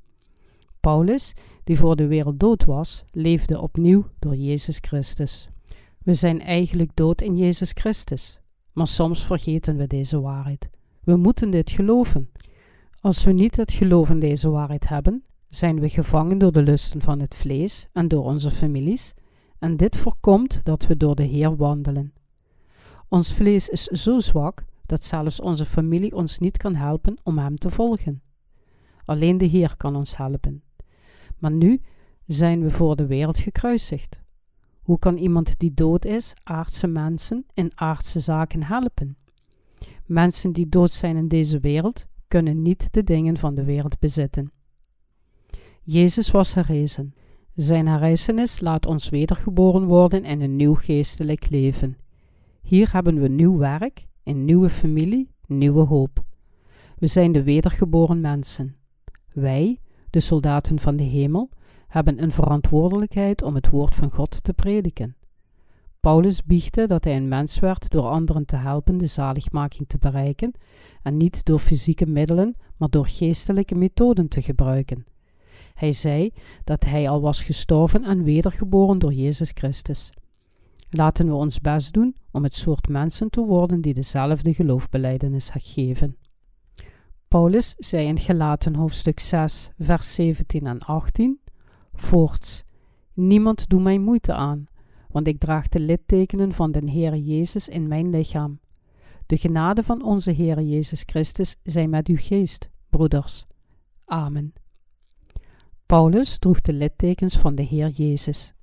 Paulus, 0.80 1.34
die 1.70 1.78
voor 1.78 1.96
de 1.96 2.08
wereld 2.08 2.40
dood 2.40 2.66
was, 2.66 3.04
leefde 3.12 3.62
opnieuw 3.62 4.06
door 4.20 4.36
Jezus 4.36 4.78
Christus. 4.82 5.50
We 6.04 6.14
zijn 6.14 6.42
eigenlijk 6.42 6.92
dood 6.94 7.22
in 7.22 7.38
Jezus 7.38 7.72
Christus, 7.72 8.40
maar 8.74 8.88
soms 8.88 9.26
vergeten 9.26 9.78
we 9.78 9.88
deze 9.88 10.22
waarheid. 10.22 10.70
We 11.04 11.16
moeten 11.16 11.52
dit 11.52 11.72
geloven. 11.72 12.30
Als 13.02 13.24
we 13.24 13.32
niet 13.32 13.56
het 13.56 13.74
geloof 13.74 14.10
in 14.10 14.20
deze 14.20 14.50
waarheid 14.50 14.88
hebben, 14.88 15.24
zijn 15.50 15.80
we 15.80 15.90
gevangen 15.90 16.38
door 16.38 16.52
de 16.52 16.62
lusten 16.62 17.02
van 17.02 17.20
het 17.20 17.36
vlees 17.36 17.88
en 17.94 18.08
door 18.08 18.24
onze 18.24 18.52
families, 18.52 19.14
en 19.60 19.78
dit 19.78 19.98
voorkomt 19.98 20.62
dat 20.64 20.88
we 20.88 20.98
door 20.98 21.16
de 21.16 21.24
Heer 21.24 21.56
wandelen. 21.56 22.14
Ons 23.08 23.34
vlees 23.34 23.70
is 23.70 23.84
zo 23.84 24.20
zwak 24.20 24.66
dat 24.82 25.04
zelfs 25.04 25.42
onze 25.42 25.66
familie 25.66 26.16
ons 26.16 26.40
niet 26.40 26.58
kan 26.58 26.76
helpen 26.76 27.18
om 27.24 27.38
Hem 27.38 27.58
te 27.58 27.70
volgen. 27.70 28.22
Alleen 29.06 29.38
de 29.38 29.46
Heer 29.46 29.78
kan 29.78 29.96
ons 29.96 30.18
helpen. 30.18 30.64
Maar 31.40 31.52
nu 31.52 31.82
zijn 32.26 32.62
we 32.62 32.72
voor 32.72 32.96
de 32.96 33.06
wereld 33.06 33.40
gekruisigd. 33.40 34.20
Hoe 34.82 35.00
kan 35.00 35.18
iemand 35.18 35.60
die 35.60 35.74
dood 35.74 36.06
is, 36.06 36.34
aardse 36.44 36.88
mensen 36.88 37.46
in 37.54 37.72
aardse 37.76 38.20
zaken 38.20 38.64
helpen? 38.64 39.18
Mensen 40.06 40.52
die 40.52 40.70
dood 40.70 40.92
zijn 40.92 41.16
in 41.16 41.28
deze 41.28 41.60
wereld 41.60 42.06
kunnen 42.28 42.62
niet 42.62 42.94
de 42.94 43.04
dingen 43.04 43.38
van 43.38 43.56
de 43.56 43.64
wereld 43.64 44.00
bezitten. 44.00 44.52
Jezus 45.84 46.32
was 46.32 46.54
herrezen. 46.54 47.14
Zijn 47.56 47.88
herrijzenis 47.88 48.60
laat 48.60 48.86
ons 48.86 49.10
wedergeboren 49.10 49.86
worden 49.86 50.24
in 50.24 50.42
een 50.42 50.56
nieuw 50.56 50.74
geestelijk 50.74 51.50
leven. 51.50 51.98
Hier 52.62 52.92
hebben 52.92 53.22
we 53.22 53.28
nieuw 53.28 53.58
werk, 53.58 54.06
een 54.24 54.46
nieuwe 54.46 54.70
familie, 54.70 55.32
nieuwe 55.46 55.86
hoop. 55.86 56.24
We 56.98 57.08
zijn 57.08 57.32
de 57.32 57.44
wedergeboren 57.44 58.22
mensen. 58.22 58.76
Wij, 59.34 59.80
de 60.10 60.20
soldaten 60.20 60.80
van 60.80 60.95
de 60.95 61.03
hemel, 61.03 61.49
hebben 61.88 62.24
een 62.24 62.32
verantwoordelijkheid 62.32 63.41
om 63.41 63.55
het 63.55 63.70
woord 63.70 63.95
van 63.95 64.12
God 64.12 64.43
te 64.43 64.53
prediken. 64.53 65.16
Paulus 65.99 66.43
biechte 66.43 66.88
dat 66.88 67.03
hij 67.03 67.16
een 67.16 67.28
mens 67.28 67.60
werd 67.60 67.89
door 67.89 68.03
anderen 68.03 68.45
te 68.45 68.55
helpen 68.55 68.97
de 68.97 69.07
zaligmaking 69.07 69.88
te 69.88 69.97
bereiken 69.97 70.51
en 71.01 71.18
niet 71.18 71.45
door 71.45 71.60
fysieke 71.60 72.05
middelen, 72.05 72.55
maar 72.78 72.89
door 72.89 73.07
geestelijke 73.07 73.76
methoden 73.76 74.28
te 74.28 74.41
gebruiken. 74.41 75.05
Hij 75.74 75.91
zei 75.91 76.32
dat 76.64 76.84
hij 76.84 77.10
al 77.10 77.22
was 77.22 77.43
gestorven 77.43 78.03
en 78.03 78.24
wedergeboren 78.24 78.99
door 78.99 79.14
Jezus 79.14 79.51
Christus. 79.53 80.12
Laten 80.89 81.28
we 81.28 81.34
ons 81.34 81.60
best 81.60 81.93
doen 81.93 82.16
om 82.32 82.43
het 82.43 82.55
soort 82.55 82.88
mensen 82.88 83.30
te 83.30 83.41
worden 83.41 83.82
die 83.82 83.93
dezelfde 83.93 84.53
geloofbeleidenis 84.53 85.49
geven. 85.53 86.16
Paulus 87.30 87.76
zei 87.78 88.08
in 88.08 88.18
Gelaten 88.18 88.76
hoofdstuk 88.76 89.20
6, 89.20 89.70
vers 89.80 90.16
17 90.16 90.68
en 90.68 90.80
18: 90.80 91.40
Voorts, 91.94 92.64
niemand 93.14 93.70
doet 93.70 93.82
mij 93.82 93.98
moeite 94.00 94.34
aan, 94.34 94.66
want 95.08 95.28
ik 95.28 95.40
draag 95.40 95.68
de 95.68 95.80
littekenen 95.80 96.54
van 96.54 96.72
den 96.72 96.90
Heere 96.90 97.24
Jezus 97.24 97.68
in 97.68 97.88
mijn 97.88 98.10
lichaam. 98.10 98.60
De 99.26 99.38
genade 99.38 99.84
van 99.84 100.04
onze 100.04 100.34
Heere 100.34 100.70
Jezus 100.70 101.04
Christus 101.06 101.56
zij 101.64 101.88
met 101.88 102.08
uw 102.08 102.18
geest, 102.20 102.70
broeders. 102.90 103.46
Amen. 104.06 104.54
Paulus 105.86 106.38
droeg 106.38 106.62
de 106.62 106.74
littekens 106.74 107.38
van 107.38 107.56
de 107.56 107.64
Heer 107.64 107.90
Jezus. 107.90 108.54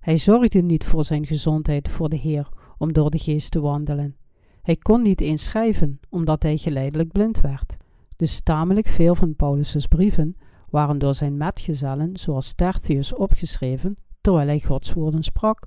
Hij 0.00 0.16
zorgde 0.16 0.62
niet 0.62 0.84
voor 0.84 1.04
zijn 1.04 1.26
gezondheid 1.26 1.88
voor 1.88 2.08
de 2.08 2.16
Heer 2.16 2.48
om 2.78 2.92
door 2.92 3.10
de 3.10 3.18
geest 3.18 3.50
te 3.50 3.60
wandelen. 3.60 4.16
Hij 4.62 4.76
kon 4.76 5.02
niet 5.02 5.20
eens 5.20 5.44
schrijven, 5.44 6.00
omdat 6.08 6.42
hij 6.42 6.56
geleidelijk 6.56 7.12
blind 7.12 7.40
werd. 7.40 7.76
Dus 8.18 8.40
tamelijk 8.40 8.88
veel 8.88 9.14
van 9.14 9.36
Paulus' 9.36 9.86
brieven 9.86 10.36
waren 10.70 10.98
door 10.98 11.14
zijn 11.14 11.36
metgezellen, 11.36 12.18
zoals 12.18 12.52
Tertius, 12.52 13.14
opgeschreven 13.14 13.96
terwijl 14.20 14.46
hij 14.46 14.60
Gods 14.60 14.92
woorden 14.92 15.22
sprak. 15.22 15.66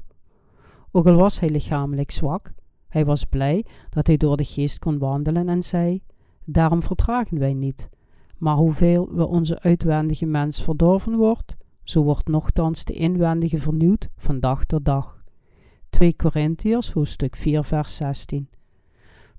Ook 0.92 1.08
al 1.08 1.16
was 1.16 1.40
hij 1.40 1.50
lichamelijk 1.50 2.12
zwak, 2.12 2.54
hij 2.88 3.06
was 3.06 3.26
blij 3.26 3.66
dat 3.90 4.08
hij 4.08 4.18
door 4.18 4.38
de 4.38 4.46
geest 4.46 4.80
kon 4.80 4.98
wandelen 4.98 5.50
en 5.50 5.64
zei: 5.64 6.02
Daarom 6.46 6.84
vertragen 6.84 7.40
wij 7.40 7.54
niet. 7.54 7.90
Maar 8.38 8.56
hoeveel 8.56 9.10
we 9.12 9.28
onze 9.28 9.60
uitwendige 9.60 10.26
mens 10.26 10.64
verdorven 10.64 11.16
wordt, 11.16 11.56
zo 11.84 12.04
wordt 12.04 12.28
nochtans 12.28 12.84
de 12.84 12.94
inwendige 12.94 13.58
vernieuwd 13.58 14.10
van 14.18 14.40
dag 14.40 14.66
tot 14.66 14.86
dag. 14.86 15.24
2 15.90 16.16
Korintiërs 16.16 16.92
hoofdstuk 16.92 17.36
4 17.36 17.64
vers 17.64 17.96
16 17.96 18.50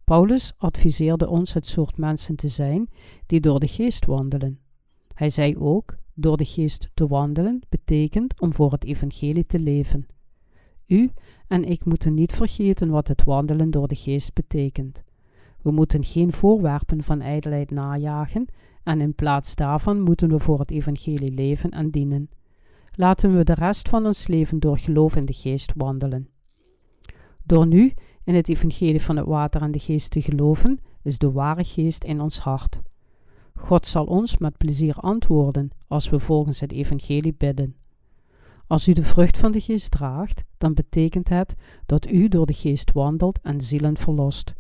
Paulus 0.05 0.53
adviseerde 0.57 1.29
ons 1.29 1.53
het 1.53 1.67
soort 1.67 1.97
mensen 1.97 2.37
te 2.37 2.49
zijn 2.49 2.89
die 3.27 3.41
door 3.41 3.61
de 3.61 3.69
geest 3.69 4.07
wandelen. 4.07 4.59
Hij 5.15 5.31
zei 5.31 5.57
ook, 5.57 5.97
door 6.15 6.37
de 6.37 6.45
geest 6.45 6.91
te 6.95 7.07
wandelen 7.07 7.63
betekent 7.69 8.41
om 8.41 8.53
voor 8.53 8.73
het 8.73 8.85
evangelie 8.85 9.47
te 9.47 9.59
leven. 9.59 10.07
U 10.87 11.11
en 11.49 11.65
ik 11.65 11.85
moeten 11.85 12.15
niet 12.15 12.33
vergeten 12.33 12.91
wat 12.91 13.09
het 13.09 13.25
wandelen 13.25 13.71
door 13.71 13.89
de 13.89 13.95
geest 13.95 14.35
betekent. 14.35 15.03
We 15.63 15.71
moeten 15.71 16.05
geen 16.05 16.33
voorwerpen 16.33 17.03
van 17.03 17.21
ijdelheid 17.21 17.71
najagen 17.71 18.47
en 18.83 19.01
in 19.01 19.15
plaats 19.15 19.55
daarvan 19.55 20.01
moeten 20.01 20.29
we 20.29 20.39
voor 20.39 20.59
het 20.59 20.71
evangelie 20.71 21.33
leven 21.33 21.71
en 21.71 21.91
dienen. 21.91 22.31
Laten 22.95 23.37
we 23.37 23.45
de 23.45 23.55
rest 23.55 23.89
van 23.89 24.07
ons 24.07 24.27
leven 24.27 24.61
door 24.61 24.79
geloof 24.79 25.17
in 25.17 25.25
de 25.25 25.33
geest 25.33 25.73
wandelen. 25.77 26.29
Door 27.45 27.67
nu 27.67 27.93
in 28.25 28.35
het 28.35 28.49
evangelie 28.49 29.03
van 29.03 29.17
het 29.17 29.27
water 29.27 29.63
en 29.63 29.73
de 29.73 29.79
geest 29.79 30.11
te 30.11 30.23
geloven, 30.23 30.81
is 31.03 31.19
de 31.19 31.31
ware 31.33 31.65
geest 31.65 32.05
in 32.05 32.21
ons 32.21 32.39
hart. 32.39 32.81
God 33.55 33.87
zal 33.87 34.05
ons 34.05 34.37
met 34.37 34.57
plezier 34.57 34.95
antwoorden 34.95 35.71
als 35.87 36.09
we 36.09 36.21
volgens 36.21 36.61
het 36.61 36.73
evangelie 36.73 37.35
bidden. 37.35 37.77
Als 38.67 38.89
u 38.89 38.93
de 38.93 39.03
vrucht 39.03 39.39
van 39.39 39.53
de 39.53 39.61
geest 39.61 39.91
draagt, 39.91 40.45
dan 40.59 40.75
betekent 40.75 41.29
het 41.29 41.55
dat 41.87 42.11
u 42.11 42.29
door 42.29 42.47
de 42.47 42.53
geest 42.53 42.93
wandelt 42.93 43.41
en 43.41 43.61
zielen 43.61 43.97
verlost. 43.97 44.53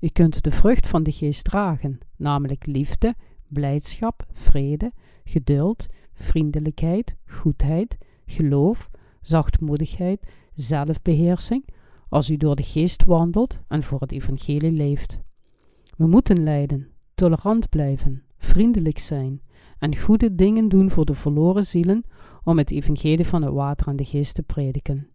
U 0.00 0.08
kunt 0.08 0.42
de 0.42 0.50
vrucht 0.50 0.88
van 0.88 1.02
de 1.02 1.12
geest 1.12 1.44
dragen, 1.44 1.98
namelijk 2.16 2.66
liefde, 2.66 3.14
blijdschap, 3.48 4.26
vrede, 4.32 4.92
geduld, 5.24 5.86
vriendelijkheid, 6.14 7.14
goedheid, 7.26 7.98
geloof, 8.26 8.90
zachtmoedigheid, 9.20 10.26
zelfbeheersing, 10.54 11.64
als 12.08 12.30
u 12.30 12.36
door 12.36 12.56
de 12.56 12.62
geest 12.62 13.04
wandelt 13.04 13.58
en 13.68 13.82
voor 13.82 14.00
het 14.00 14.12
evangelie 14.12 14.70
leeft. 14.70 15.20
We 15.96 16.06
moeten 16.06 16.42
lijden, 16.42 16.88
tolerant 17.14 17.68
blijven, 17.68 18.22
vriendelijk 18.38 18.98
zijn 18.98 19.40
en 19.78 19.96
goede 19.96 20.34
dingen 20.34 20.68
doen 20.68 20.90
voor 20.90 21.04
de 21.04 21.14
verloren 21.14 21.64
zielen 21.64 22.04
om 22.44 22.58
het 22.58 22.70
evangelie 22.70 23.26
van 23.26 23.42
het 23.42 23.52
water 23.52 23.88
en 23.88 23.96
de 23.96 24.04
geest 24.04 24.34
te 24.34 24.42
prediken. 24.42 25.08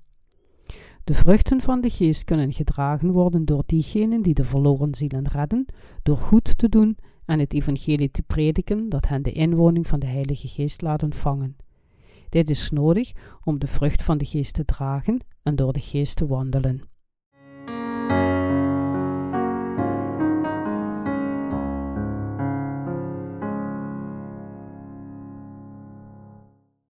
De 1.04 1.14
vruchten 1.14 1.62
van 1.62 1.82
de 1.82 1.90
geest 1.90 2.24
kunnen 2.24 2.54
gedragen 2.54 3.12
worden 3.12 3.46
door 3.46 3.64
diegenen 3.66 4.22
die 4.22 4.34
de 4.34 4.44
verloren 4.44 4.96
zielen 4.96 5.28
redden, 5.28 5.66
door 6.04 6.18
goed 6.18 6.58
te 6.58 6.70
doen 6.70 6.98
en 7.26 7.40
het 7.40 7.54
evangelie 7.54 8.12
te 8.12 8.22
prediken 8.22 8.90
dat 8.90 9.08
hen 9.08 9.22
de 9.22 9.32
inwoning 9.32 9.88
van 9.88 10.00
de 10.00 10.08
Heilige 10.08 10.48
Geest 10.48 10.82
laat 10.82 11.04
ontvangen. 11.04 11.56
Dit 12.34 12.50
is 12.50 12.70
nodig 12.70 13.12
om 13.44 13.60
de 13.60 13.68
vrucht 13.68 14.04
van 14.04 14.18
de 14.18 14.26
geest 14.26 14.54
te 14.54 14.66
dragen 14.66 15.20
en 15.44 15.56
door 15.56 15.74
de 15.74 15.80
geest 15.80 16.16
te 16.16 16.28
wandelen. 16.28 16.82